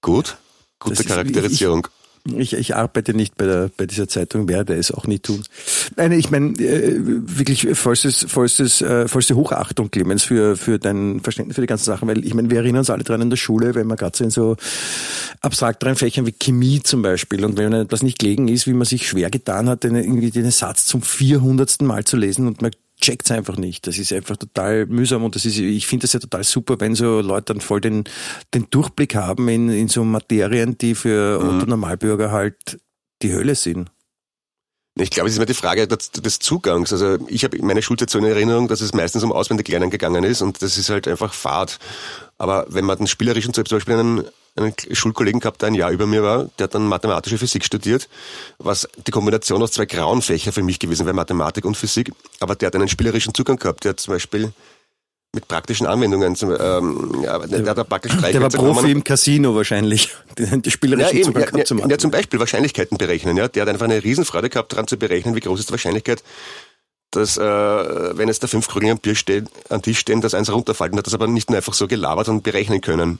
[0.00, 0.36] Gut.
[0.78, 1.86] Gute das Charakterisierung.
[1.86, 5.42] ich, ich, ich arbeite nicht bei, der, bei dieser Zeitung, werde es auch nie tun.
[5.96, 11.56] Nein, ich meine, äh, wirklich vollstes, vollstes, äh, vollste Hochachtung, Clemens, für, für dein Verständnis
[11.56, 13.74] für die ganzen Sachen, weil ich meine, wir erinnern uns alle dran in der Schule,
[13.74, 14.56] wenn man gerade so in so
[15.42, 19.06] abstrakteren Fächern wie Chemie zum Beispiel und wenn etwas nicht gelegen ist, wie man sich
[19.06, 22.70] schwer getan hat, den, irgendwie den Satz zum vierhundertsten Mal zu lesen und man
[23.04, 23.86] checkt's einfach nicht.
[23.86, 26.94] Das ist einfach total mühsam und das ist, ich finde das ja total super, wenn
[26.94, 28.04] so Leute dann voll den,
[28.54, 31.48] den Durchblick haben in, in so Materien, die für mhm.
[31.48, 32.80] Otto Normalbürger halt
[33.22, 33.90] die Hölle sind.
[34.96, 36.92] Ich glaube, es ist immer die Frage des, des Zugangs.
[36.92, 40.40] Also ich habe meine Schulzeit so in Erinnerung, dass es meistens um Auswendiglernen gegangen ist
[40.40, 41.78] und das ist halt einfach Fahrt.
[42.38, 44.24] Aber wenn man den spielerischen, zum Beispiel einen,
[44.56, 48.08] einen Schulkollegen gehabt, der ein Jahr über mir war, der hat dann mathematische Physik studiert,
[48.58, 52.12] was die Kombination aus zwei grauen Fächer für mich gewesen wäre, Mathematik und Physik.
[52.40, 53.84] Aber der hat einen spielerischen Zugang gehabt.
[53.84, 54.52] Der hat zum Beispiel
[55.34, 56.36] mit praktischen Anwendungen.
[56.36, 60.10] Zum, ähm, ja, der, hat praktisch der war Profi im Casino wahrscheinlich.
[60.38, 63.36] Die spielerischen ja, eben, Zugang ja, zum ja, ja, zum Beispiel Wahrscheinlichkeiten berechnen.
[63.36, 63.48] Ja.
[63.48, 66.22] Der hat einfach eine Riesenfreude gehabt, daran zu berechnen, wie groß ist die Wahrscheinlichkeit,
[67.10, 70.52] dass, äh, wenn jetzt da fünf Krüge am, Bier stehen, am Tisch stehen, dass eins
[70.52, 70.92] runterfällt.
[70.92, 73.18] Und hat das aber nicht nur einfach so gelabert und berechnen können.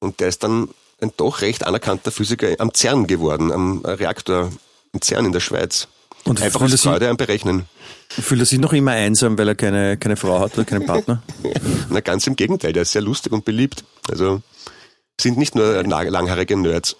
[0.00, 0.68] Und der ist dann
[1.00, 4.50] ein doch recht anerkannter Physiker am CERN geworden, am Reaktor
[4.92, 5.88] im CERN in der Schweiz.
[6.24, 7.66] Und einfach aus Freude am Berechnen.
[8.08, 11.22] Fühlt er sich noch immer einsam, weil er keine, keine Frau hat oder keinen Partner?
[11.90, 13.84] Na, ganz im Gegenteil, der ist sehr lustig und beliebt.
[14.10, 14.42] Also
[15.20, 16.96] sind nicht nur langhaarige Nerds.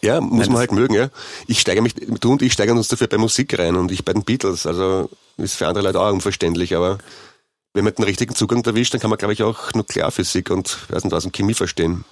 [0.00, 1.10] Ja, muss Nein, man halt mögen, ja.
[1.46, 4.12] Ich steige mich, du und ich steigern uns dafür bei Musik rein und ich bei
[4.12, 4.66] den Beatles.
[4.66, 6.98] Also ist für andere Leute auch unverständlich, aber
[7.74, 11.04] wenn man den richtigen Zugang erwischt, dann kann man, glaube ich, auch Nuklearphysik und weiß
[11.04, 12.04] nicht was, und Chemie verstehen.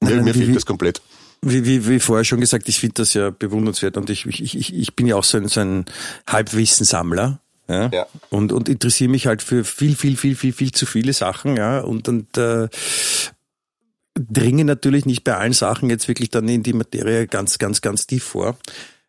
[0.00, 1.02] Nein, mir, mir fehlt das komplett
[1.42, 4.74] wie, wie, wie vorher schon gesagt, ich finde das ja bewundernswert und ich, ich, ich,
[4.74, 5.84] ich bin ja auch so ein, so ein
[6.26, 7.40] Halbwissensammler.
[7.68, 7.90] Ja?
[7.92, 8.06] ja.
[8.30, 11.80] Und, und interessiere mich halt für viel, viel, viel, viel, viel zu viele Sachen, ja.
[11.80, 12.68] Und, und äh,
[14.14, 18.06] dringe natürlich nicht bei allen Sachen jetzt wirklich dann in die Materie ganz, ganz, ganz
[18.06, 18.56] tief vor,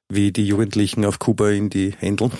[0.09, 2.31] wie die Jugendlichen auf Kuba in die Händeln.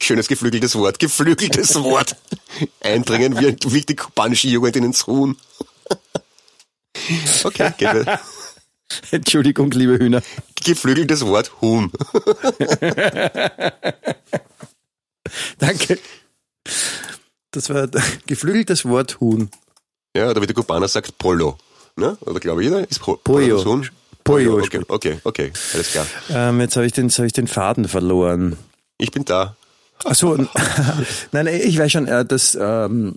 [0.00, 2.16] Schönes geflügeltes Wort, geflügeltes Wort.
[2.80, 5.36] Eindringen wie, wie die kubanische Jugend in den Huhn.
[7.42, 8.06] Okay, geht
[9.10, 10.22] Entschuldigung, liebe Hühner.
[10.62, 11.90] Geflügeltes Wort Huhn.
[15.58, 15.98] Danke.
[17.50, 17.88] Das war
[18.26, 19.50] geflügeltes Wort Huhn.
[20.14, 21.56] Ja, oder wie der Kubaner sagt, Polo.
[21.96, 22.18] Ne?
[22.20, 23.82] Oder glaube ich, jeder ist po Pollo.
[24.28, 24.44] Huhn.
[24.44, 24.58] Pollo.
[24.58, 26.06] Okay, okay, okay, alles klar.
[26.30, 28.56] Ähm, jetzt habe ich, den, hab ich den Faden verloren.
[28.98, 29.56] Ich bin da.
[30.04, 30.36] Ach so,
[31.32, 33.14] nein, ich weiß schon, äh, dass ähm,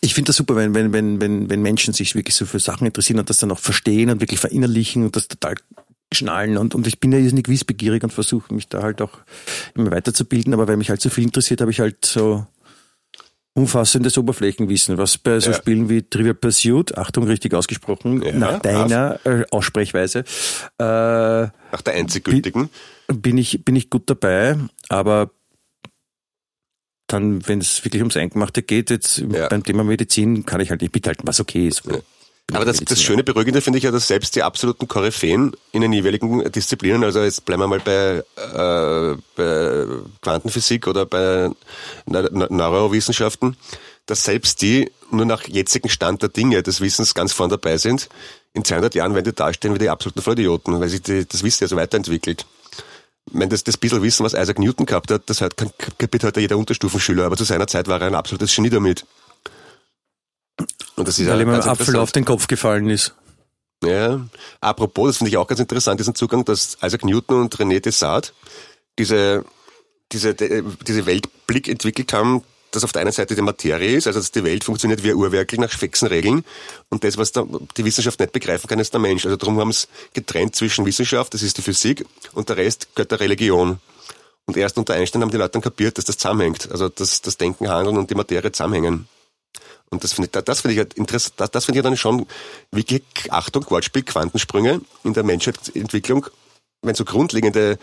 [0.00, 2.86] ich finde das super, wenn, wenn, wenn, wenn, wenn Menschen sich wirklich so für Sachen
[2.86, 5.54] interessieren und das dann auch verstehen und wirklich verinnerlichen und das total
[6.12, 9.18] schnallen und, und ich bin ja irrsinnig wissbegierig und versuche mich da halt auch
[9.74, 12.46] immer weiterzubilden, aber weil mich halt so viel interessiert, habe ich halt so
[13.54, 15.56] umfassendes Oberflächenwissen, was bei so ja.
[15.56, 20.20] Spielen wie Trivial Pursuit, Achtung, richtig ausgesprochen, ja, nach deiner äh, Aussprechweise,
[20.78, 22.68] äh, nach der einziggültigen,
[23.06, 25.30] bin, bin ich, bin ich gut dabei, aber
[27.06, 29.48] dann, wenn es wirklich ums Eingemachte geht, jetzt ja.
[29.48, 31.82] beim Thema Medizin, kann ich halt nicht mithalten, was okay ist.
[32.52, 35.92] Aber das, das schöne Beruhigende finde ich ja, dass selbst die absoluten Koryphäen in den
[35.92, 39.86] jeweiligen Disziplinen, also jetzt bleiben wir mal bei, äh, bei
[40.20, 41.50] Quantenphysik oder bei
[42.06, 43.56] Neurowissenschaften,
[44.06, 48.08] dass selbst die nur nach jetzigem Stand der Dinge des Wissens ganz vorn dabei sind.
[48.52, 51.64] In 200 Jahren werden die dastehen wie die absoluten Vollidioten, weil sich die, das Wissen
[51.64, 52.44] ja so weiterentwickelt.
[53.26, 56.40] Ich meine, das, das bisschen Wissen, was Isaac Newton gehabt hat, das hat, kapiert heute
[56.40, 59.06] jeder Unterstufenschüler, aber zu seiner Zeit war er ein absolutes Genie damit.
[60.96, 63.14] Und das ist Weil ihm ein Apfel auf den Kopf gefallen ist.
[63.84, 64.20] Ja,
[64.60, 68.32] apropos, das finde ich auch ganz interessant, diesen Zugang, dass Isaac Newton und René Descartes
[68.98, 69.44] diese,
[70.12, 74.32] diese, diese Weltblick entwickelt haben, dass auf der einen Seite die Materie ist, also dass
[74.32, 76.44] die Welt funktioniert wie ein Uhrwerkel nach fixen Regeln
[76.88, 79.24] und das, was da die Wissenschaft nicht begreifen kann, ist der Mensch.
[79.24, 83.12] Also darum haben sie getrennt zwischen Wissenschaft, das ist die Physik, und der Rest gehört
[83.12, 83.78] der Religion.
[84.46, 87.36] Und erst unter Einstein haben die Leute dann kapiert, dass das zusammenhängt, also dass das
[87.36, 89.08] Denken, Handeln und die Materie zusammenhängen.
[89.90, 92.26] Und das finde ich, das finde ich halt interessant, das, das finde ich dann schon
[92.72, 96.26] wirklich, Achtung, Wortspiel, Quantensprünge in der Menschheitsentwicklung,
[96.82, 97.78] wenn so grundlegende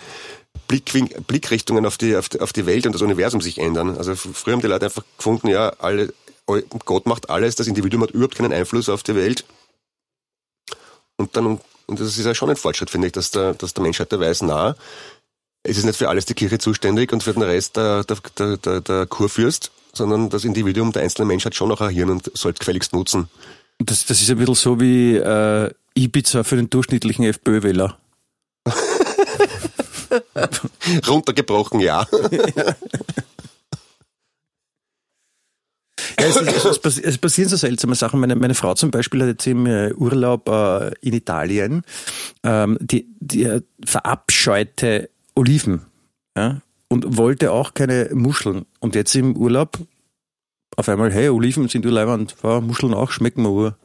[0.68, 0.91] Blick,
[1.28, 3.97] Blickrichtungen auf die, auf auf die Welt und das Universum sich ändern.
[3.97, 6.14] Also früher haben die Leute einfach gefunden, ja, alle,
[6.45, 9.45] Gott macht alles, das Individuum hat überhaupt keinen Einfluss auf die Welt.
[11.18, 13.84] Und dann, und das ist ja schon ein Fortschritt, finde ich, dass der, dass der
[13.84, 14.76] Mensch heute weiß, na,
[15.64, 18.82] es ist nicht für alles die Kirche zuständig und für den Rest der, der, der,
[18.82, 22.59] der Kurfürst, sondern das Individuum, der einzelne Mensch hat schon noch ein Hirn und sollte
[22.59, 23.29] gefälligst nutzen.
[23.79, 27.97] Das, das ist ein bisschen so wie äh, Ibiza für den durchschnittlichen FPÖ-Wähler.
[31.07, 32.05] Runtergebrochen, ja.
[36.19, 36.35] Ja, es,
[36.85, 38.19] es, es, passieren so seltsame Sachen.
[38.19, 41.83] Meine, meine Frau zum Beispiel hat jetzt im äh, Urlaub äh, in Italien
[42.43, 45.81] ähm, die, die äh, verabscheute Oliven
[46.37, 46.61] ja,
[46.91, 48.65] und wollte auch keine Muscheln.
[48.81, 49.79] Und jetzt im Urlaub
[50.75, 53.77] auf einmal, hey, Oliven sind urleibend, wow, Muscheln auch, schmecken mir ur.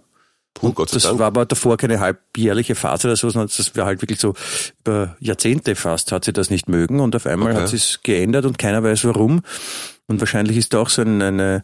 [0.54, 1.20] Puh, Gott sei das Dank.
[1.20, 4.34] war aber davor keine halbjährliche Phase oder so, sondern das war halt wirklich so
[4.80, 7.61] über Jahrzehnte fast hat sie das nicht mögen und auf einmal okay.
[7.61, 9.42] hat sie es geändert und keiner weiß warum.
[10.09, 11.62] Und wahrscheinlich ist da auch so ein, eine,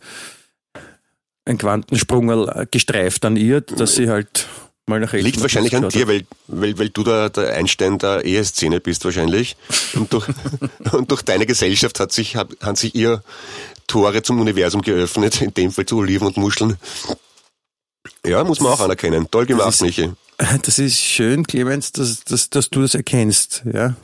[1.45, 4.47] ein Quantensprung gestreift an ihr, dass sie halt
[4.87, 8.81] mal nach Liegt wahrscheinlich an dir, weil, weil, weil du da der Einstein der Eheszene
[8.81, 9.57] bist wahrscheinlich.
[9.95, 10.29] Und durch,
[10.93, 13.23] und durch deine Gesellschaft hat sich, hat, hat sich ihr
[13.87, 16.77] Tore zum Universum geöffnet, in dem Fall zu Oliven und Muscheln.
[18.27, 19.29] Ja, muss man auch anerkennen.
[19.31, 20.11] Toll gemacht, das ist, Michi.
[20.63, 23.63] Das ist schön, Clemens, dass, dass, dass du das erkennst.
[23.73, 23.95] Ja.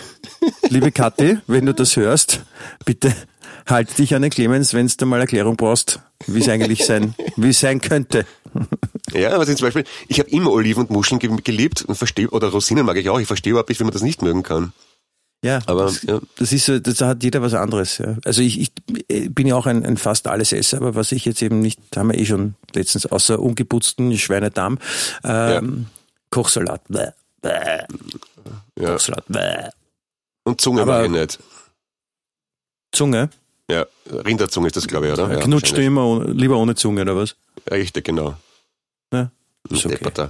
[0.69, 2.43] Liebe Kathi, wenn du das hörst,
[2.85, 3.15] bitte
[3.67, 7.51] halt dich an den Clemens, wenn du mal Erklärung brauchst, wie es eigentlich sein, wie
[7.51, 8.25] es sein könnte.
[9.13, 12.87] Ja, aber zum Beispiel, ich habe immer Oliven und Muscheln geliebt und verstehe, oder Rosinen
[12.87, 14.73] mag ich auch, ich verstehe überhaupt nicht, wie man das nicht mögen kann.
[15.45, 16.21] Ja, aber das, ja.
[16.37, 17.99] das ist so, da hat jeder was anderes.
[17.99, 18.17] Ja.
[18.25, 18.73] Also ich, ich
[19.33, 22.11] bin ja auch ein, ein fast alles Esser, aber was ich jetzt eben nicht, haben
[22.11, 24.79] wir eh schon letztens, außer ungeputzten Schweinedarm,
[25.23, 25.91] ähm, ja.
[26.31, 27.85] Kochsalat, bäh, bäh.
[28.81, 28.93] Ja.
[28.93, 29.69] Kochsalat, bäh.
[30.43, 31.39] Und Zunge aber, mag ich nicht.
[32.91, 33.31] Zunge?
[33.71, 35.31] Ja, Rinderzunge ist das, glaube ich, oder?
[35.31, 37.37] Ja, Knutscht du immer lieber ohne Zunge, oder was?
[37.71, 38.35] Richtig, genau.
[39.71, 40.29] Ist okay.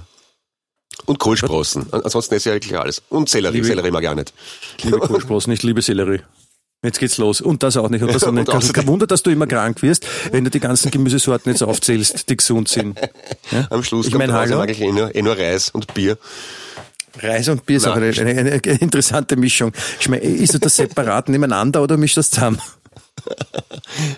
[1.05, 1.87] Und Kohlsprossen.
[1.91, 3.01] Ansonsten ist ja eigentlich alles.
[3.09, 3.55] Und Sellerie.
[3.55, 4.33] Liebe, Sellerie mag ich auch nicht.
[4.83, 6.21] Liebe Kohlsprossen, ich liebe Sellerie.
[6.83, 7.41] Jetzt geht's los.
[7.41, 8.01] Und das auch nicht.
[8.01, 8.49] Und das auch nicht.
[8.53, 12.29] Und kein Wunder, dass du immer krank wirst, wenn du die ganzen Gemüsesorten jetzt aufzählst,
[12.29, 12.99] die gesund sind.
[13.51, 13.65] Ja?
[13.71, 14.57] Am Schluss ich meine, hallo.
[14.57, 16.19] mag ich eh nur, eh nur Reis und Bier.
[17.19, 17.91] Reis und Bier ist Nein.
[17.91, 19.71] auch eine, eine, eine, interessante Mischung.
[20.07, 22.61] Meine, ist das separat nebeneinander oder mischt das zusammen?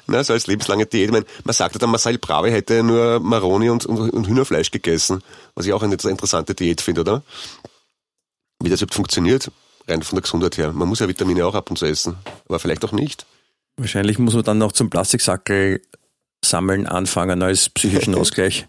[0.08, 1.06] Na, so als lebenslange Diät.
[1.06, 5.22] Ich meine, man sagte dann, Marcel Brave hätte nur Maroni und, und, und Hühnerfleisch gegessen,
[5.56, 7.24] was ich auch eine interessante Diät finde, oder?
[8.62, 9.52] Wie das überhaupt funktioniert,
[9.88, 10.72] rein von der Gesundheit her.
[10.72, 13.26] Man muss ja Vitamine auch ab und zu essen, aber vielleicht auch nicht.
[13.78, 15.82] Wahrscheinlich muss man dann noch zum Plastiksackel
[16.44, 18.68] sammeln anfangen als psychischen Ausgleich.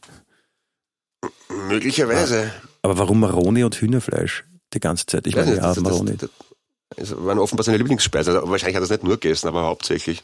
[1.68, 2.53] Möglicherweise.
[2.83, 5.26] Aber warum Maroni und Hühnerfleisch die ganze Zeit?
[5.26, 6.16] Ich meine, ja, Maroni.
[6.16, 6.51] Das, das
[6.97, 8.32] waren offenbar seine Lieblingsspeise.
[8.32, 10.22] Also wahrscheinlich hat er es nicht nur gegessen, aber hauptsächlich.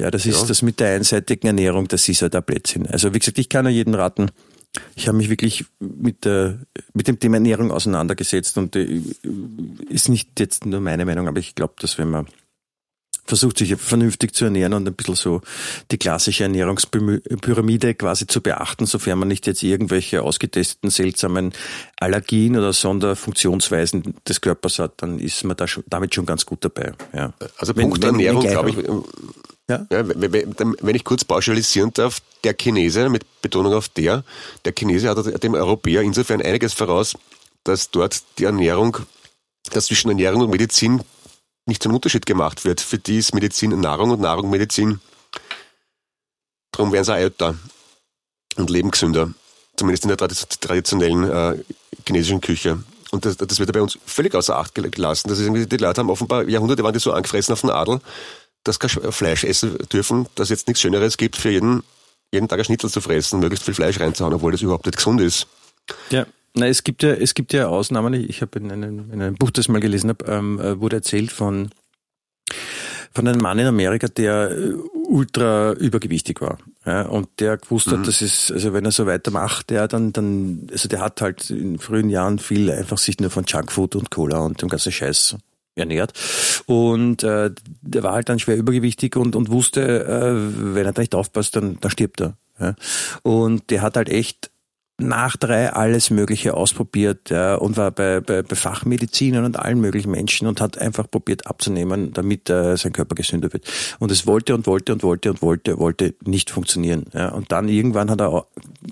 [0.00, 0.46] Ja, das ist ja.
[0.46, 2.86] das mit der einseitigen Ernährung, das ist ja der Blödsinn.
[2.86, 4.30] Also wie gesagt, ich kann ja jeden raten.
[4.94, 6.58] Ich habe mich wirklich mit, der,
[6.92, 9.00] mit dem Thema Ernährung auseinandergesetzt und äh,
[9.88, 12.26] ist nicht jetzt nur meine Meinung, aber ich glaube, dass wenn man
[13.26, 15.40] versucht sich vernünftig zu ernähren und ein bisschen so
[15.90, 21.52] die klassische Ernährungspyramide quasi zu beachten, sofern man nicht jetzt irgendwelche ausgetesteten seltsamen
[21.98, 26.64] Allergien oder Sonderfunktionsweisen des Körpers hat, dann ist man da schon, damit schon ganz gut
[26.64, 26.92] dabei.
[27.12, 27.32] Ja.
[27.58, 28.76] Also Punkt wenn, Ernährung, glaube ich,
[29.68, 29.86] ja?
[29.90, 30.08] ja?
[30.08, 34.24] wenn ich kurz pauschalisieren darf, der Chinese, mit Betonung auf der,
[34.64, 37.14] der Chinese hat dem Europäer insofern einiges voraus,
[37.64, 38.98] dass dort die Ernährung,
[39.72, 41.00] dass zwischen Ernährung und Medizin
[41.66, 42.80] nicht ein Unterschied gemacht wird.
[42.80, 45.00] Für die ist Medizin Nahrung und Nahrung Medizin.
[46.72, 47.56] Darum werden sie auch älter
[48.56, 49.32] und leben gesünder.
[49.76, 51.64] Zumindest in der traditionellen äh,
[52.06, 52.82] chinesischen Küche.
[53.10, 55.28] Und das, das wird ja bei uns völlig außer Acht gelassen.
[55.28, 58.00] Das ist die Leute haben offenbar, Jahrhunderte waren die so angefressen auf den Adel,
[58.64, 61.82] dass kein Fleisch essen dürfen, dass es jetzt nichts Schöneres gibt, für jeden,
[62.32, 65.20] jeden Tag ein Schnitzel zu fressen, möglichst viel Fleisch reinzuhauen, obwohl das überhaupt nicht gesund
[65.20, 65.46] ist.
[66.10, 66.26] Ja.
[66.56, 68.14] Na, es gibt ja, es gibt ja Ausnahmen.
[68.14, 70.96] Ich habe in einem, in einem Buch, das ich mal gelesen habe, ähm, äh, wurde
[70.96, 71.70] erzählt von
[73.16, 74.74] von einem Mann in Amerika, der äh,
[75.08, 76.58] ultra übergewichtig war.
[76.84, 78.04] Ja, und der gewusst hat, mhm.
[78.04, 81.78] das ist, also wenn er so weitermacht, der dann, dann, also der hat halt in
[81.78, 85.36] frühen Jahren viel einfach sich nur von Junkfood und Cola und dem ganzen Scheiß
[85.76, 86.12] ernährt.
[86.66, 87.50] Und äh,
[87.80, 91.56] der war halt dann schwer übergewichtig und, und wusste, äh, wenn er da nicht aufpasst,
[91.56, 92.36] dann, dann stirbt er.
[92.60, 92.74] Ja.
[93.22, 94.50] Und der hat halt echt
[94.98, 100.10] nach drei alles Mögliche ausprobiert ja, und war bei, bei, bei Fachmedizinern und allen möglichen
[100.10, 103.70] Menschen und hat einfach probiert abzunehmen, damit äh, sein Körper gesünder wird.
[103.98, 107.04] Und es wollte und wollte und wollte und wollte, wollte nicht funktionieren.
[107.12, 107.28] Ja.
[107.28, 108.46] Und dann irgendwann hat er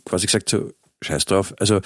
[0.04, 0.70] quasi gesagt, so,
[1.04, 1.54] scheiß drauf.
[1.58, 1.80] Also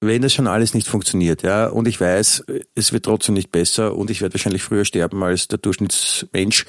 [0.00, 2.44] wenn das schon alles nicht funktioniert, ja, und ich weiß,
[2.74, 6.66] es wird trotzdem nicht besser und ich werde wahrscheinlich früher sterben als der Durchschnittsmensch,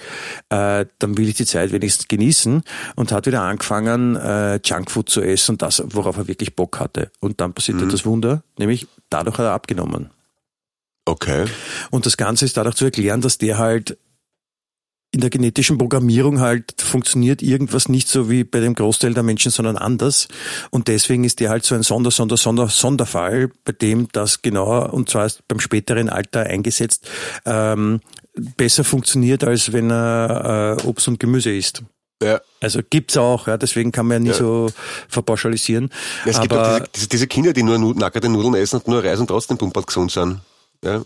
[0.50, 2.64] äh, dann will ich die Zeit wenigstens genießen
[2.96, 7.12] und hat wieder angefangen, äh, Junkfood zu essen und das, worauf er wirklich Bock hatte.
[7.20, 7.90] Und dann passierte mhm.
[7.90, 10.12] das Wunder, nämlich dadurch hat er abgenommen.
[11.06, 11.46] Okay.
[11.92, 13.98] Und das Ganze ist dadurch zu erklären, dass der halt
[15.16, 19.50] in der genetischen Programmierung halt funktioniert irgendwas nicht so wie bei dem Großteil der Menschen,
[19.50, 20.28] sondern anders.
[20.72, 24.94] Und deswegen ist der halt so ein Sonder, Sonder, Sonder, Sonderfall, bei dem das genauer,
[24.94, 27.08] und zwar beim späteren Alter eingesetzt,
[27.46, 28.02] ähm,
[28.58, 31.82] besser funktioniert, als wenn er äh, Obst und Gemüse isst.
[32.22, 32.42] Ja.
[32.60, 34.34] Also gibt's auch, ja, deswegen kann man ja nie ja.
[34.34, 34.68] so
[35.08, 35.92] verpauschalisieren.
[36.26, 39.22] Ja, es gibt auch diese, diese, Kinder, die nur nackerte Nudeln essen und nur Reis
[39.22, 40.42] und trotzdem pumpert gesund sind.
[40.84, 41.04] Ja,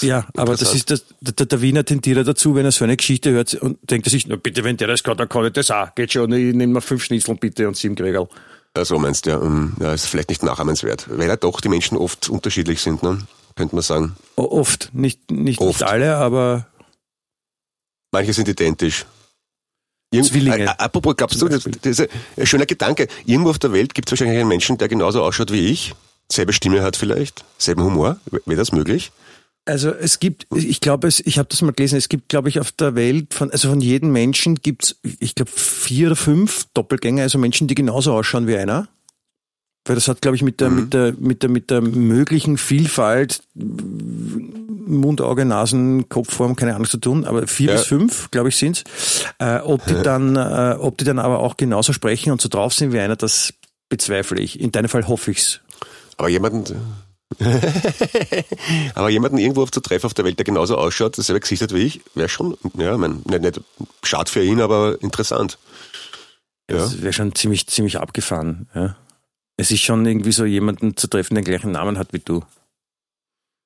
[0.00, 3.32] ja, aber das ist das, der, der Wiener tendiert dazu, wenn er so eine Geschichte
[3.32, 5.70] hört und denkt er sich, na bitte, wenn der das kann, dann kann ich das
[5.72, 5.92] auch.
[5.94, 8.28] Geht schon, ich nehme mal fünf Schnitzel bitte und sieben Gregel.
[8.74, 11.96] Also meinst du, ja, um, ja, ist vielleicht nicht nachahmenswert, weil ja doch die Menschen
[11.96, 13.18] oft unterschiedlich sind, ne?
[13.56, 14.16] könnte man sagen.
[14.36, 15.80] Oft, nicht, nicht, oft.
[15.80, 16.66] nicht alle, aber.
[18.12, 19.06] Manche sind identisch.
[20.12, 20.78] Irgend, Zwillinge.
[20.78, 23.08] Apropos, glaubst du, das, das ist ein schöner Gedanke.
[23.24, 25.94] Irgendwo auf der Welt gibt es wahrscheinlich einen Menschen, der genauso ausschaut wie ich,
[26.30, 28.18] selbe Stimme hat vielleicht, selben Humor.
[28.44, 29.10] Wäre das möglich?
[29.66, 32.60] Also es gibt, ich glaube, es, ich habe das mal gelesen, es gibt, glaube ich,
[32.60, 37.24] auf der Welt von, also von jedem Menschen gibt's, ich glaube, vier oder fünf Doppelgänger,
[37.24, 38.86] also Menschen, die genauso ausschauen wie einer.
[39.84, 40.76] Weil das hat, glaube ich, mit der, mhm.
[40.76, 46.98] mit der, mit der, mit der möglichen Vielfalt Mund, Auge, Nasen, Kopfform, keine Ahnung zu
[46.98, 47.76] tun, aber vier ja.
[47.76, 48.84] bis fünf, glaube ich, sind's.
[49.38, 52.72] Äh, ob die dann, äh, ob die dann aber auch genauso sprechen und so drauf
[52.72, 53.52] sind wie einer, das
[53.88, 54.60] bezweifle ich.
[54.60, 55.60] In deinem Fall hoffe ich's.
[56.16, 56.76] Aber jemanden,
[58.94, 61.74] Aber jemanden irgendwo auf zu treffen auf der Welt, der genauso ausschaut, dasselbe Gesicht hat
[61.74, 63.60] wie ich, wäre schon, ja, mein, nicht, nicht
[64.02, 65.58] schade für ihn, aber interessant.
[66.70, 66.78] Ja.
[66.78, 68.68] Das wäre schon ziemlich, ziemlich abgefahren.
[68.74, 68.96] Ja.
[69.56, 72.42] Es ist schon irgendwie so, jemanden zu treffen, der den gleichen Namen hat wie du.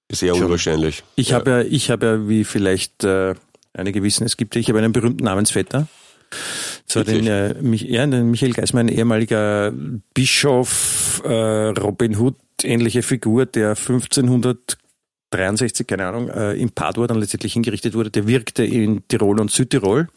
[0.09, 0.45] Ist eher schon.
[0.45, 1.05] unwahrscheinlich.
[1.17, 1.37] Ich ja.
[1.37, 3.35] habe ja, ich habe ja, wie vielleicht äh,
[3.73, 5.87] einige wissen, es gibt, ich habe einen berühmten Namensvetter.
[6.87, 9.73] Zwar den, äh, mich, ja, den Michael Geismann, ehemaliger
[10.15, 17.55] Bischof, äh, Robin Hood, ähnliche Figur, der 1563, keine Ahnung, äh, in Padua dann letztendlich
[17.55, 20.09] hingerichtet wurde, der wirkte in Tirol und Südtirol.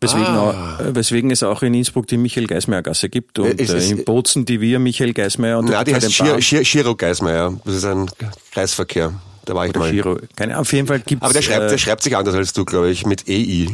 [0.00, 0.78] Weswegen, ah.
[0.78, 4.04] auch, äh, weswegen es auch in Innsbruck die Michael Geismeier Gasse gibt und äh, in
[4.04, 6.22] Bozen die wir Michael Geismeier und Na, die heißt
[6.64, 7.56] Giro Geismeier.
[7.64, 8.10] Das ist ein
[8.50, 9.14] Kreisverkehr.
[9.44, 9.92] Da war ich Oder mal.
[9.92, 10.18] Giro.
[10.36, 11.24] Keine, auf jeden Fall gibt's.
[11.24, 13.68] Aber der schreibt, der schreibt sich anders als du, glaube ich, mit EI.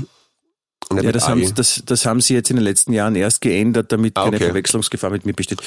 [0.90, 4.16] Ja, das haben, das, das haben sie jetzt in den letzten Jahren erst geändert, damit
[4.16, 4.30] ah, okay.
[4.30, 5.60] keine Verwechslungsgefahr mit mir besteht.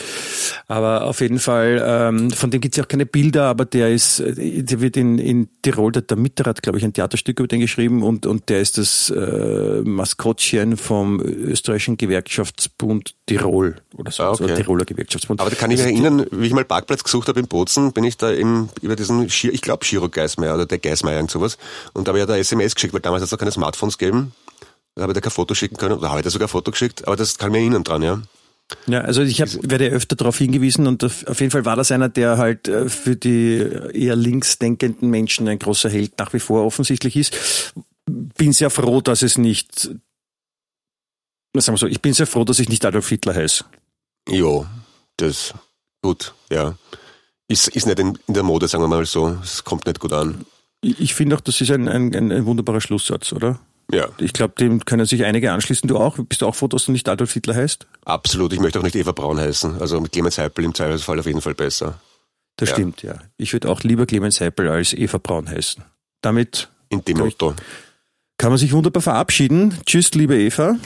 [0.68, 3.92] Aber auf jeden Fall, ähm, von dem gibt es ja auch keine Bilder, aber der
[3.92, 7.48] ist, der wird in, in Tirol, der, der Mitter hat, glaube ich, ein Theaterstück über
[7.48, 14.24] den geschrieben und, und der ist das äh, Maskottchen vom österreichischen Gewerkschaftsbund Tirol oder so,
[14.24, 14.44] ah, okay.
[14.44, 15.40] also Tiroler Gewerkschaftsbund.
[15.40, 17.94] Aber da kann ich mich also erinnern, wie ich mal Parkplatz gesucht habe in Bozen,
[17.94, 21.60] bin ich da eben über diesen, ich glaube Giro Geismeier oder der Geismeier und sowas
[21.94, 24.00] und da habe ich ja da SMS geschickt, weil damals hat es noch keine Smartphones
[24.00, 24.34] gegeben
[24.96, 26.72] da habe ich da kein Foto schicken können, oder habe ich da sogar ein Foto
[26.72, 28.22] geschickt, aber das kann mir erinnern dran, ja.
[28.88, 32.10] Ja, also ich hab, werde öfter darauf hingewiesen und auf jeden Fall war das einer,
[32.10, 33.58] der halt äh, für die
[33.94, 37.74] eher linksdenkenden Menschen ein großer Held nach wie vor offensichtlich ist.
[38.06, 40.04] Bin sehr froh, dass es nicht, sagen
[41.54, 43.66] wir so, ich bin sehr froh, dass ich nicht Adolf Hitler heiße.
[44.30, 44.66] Jo,
[45.18, 45.54] das,
[46.02, 46.76] gut, ja.
[47.48, 49.38] Ist, ist nicht in, der Mode, sagen wir mal so.
[49.44, 50.46] Es kommt nicht gut an.
[50.82, 53.60] Ich, ich finde auch, das ist ein, ein, ein wunderbarer Schlusssatz, oder?
[53.94, 54.10] Ja.
[54.18, 55.88] Ich glaube, dem können sich einige anschließen.
[55.88, 56.18] Du auch?
[56.18, 57.88] Bist du auch froh, dass du nicht Adolf Hitler heißt?
[58.06, 58.54] Absolut.
[58.54, 59.82] Ich möchte auch nicht Eva Braun heißen.
[59.82, 62.00] Also mit Clemens Heipel im Zweifelsfall auf jeden Fall besser.
[62.58, 62.76] Das ja.
[62.76, 63.16] stimmt, ja.
[63.38, 65.84] Ich würde auch lieber Clemens Heipel als Eva Braun heißen.
[66.22, 66.70] Damit.
[66.90, 67.56] In dem Motto.
[68.38, 69.78] Kann man sich wunderbar verabschieden.
[69.86, 70.78] Tschüss, liebe Eva.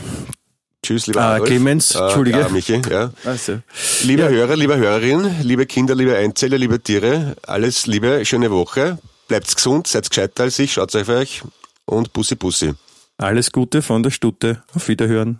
[0.83, 2.39] Tschüss, lieber ah, Clemens, ah, Entschuldige.
[2.39, 3.11] Ja, Michi, ja.
[3.23, 3.59] Also.
[4.03, 4.29] Liebe ja.
[4.29, 8.99] Hörer, liebe Hörerin, liebe Kinder, liebe Einzeller, liebe Tiere, alles Liebe, schöne Woche.
[9.27, 11.41] Bleibt gesund, seid gescheiter als ich, schaut auf euch
[11.85, 12.73] und Bussi Bussi.
[13.17, 14.63] Alles Gute von der Stute.
[14.73, 15.39] Auf Wiederhören.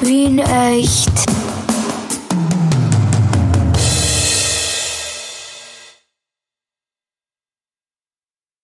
[0.00, 1.10] Wien echt.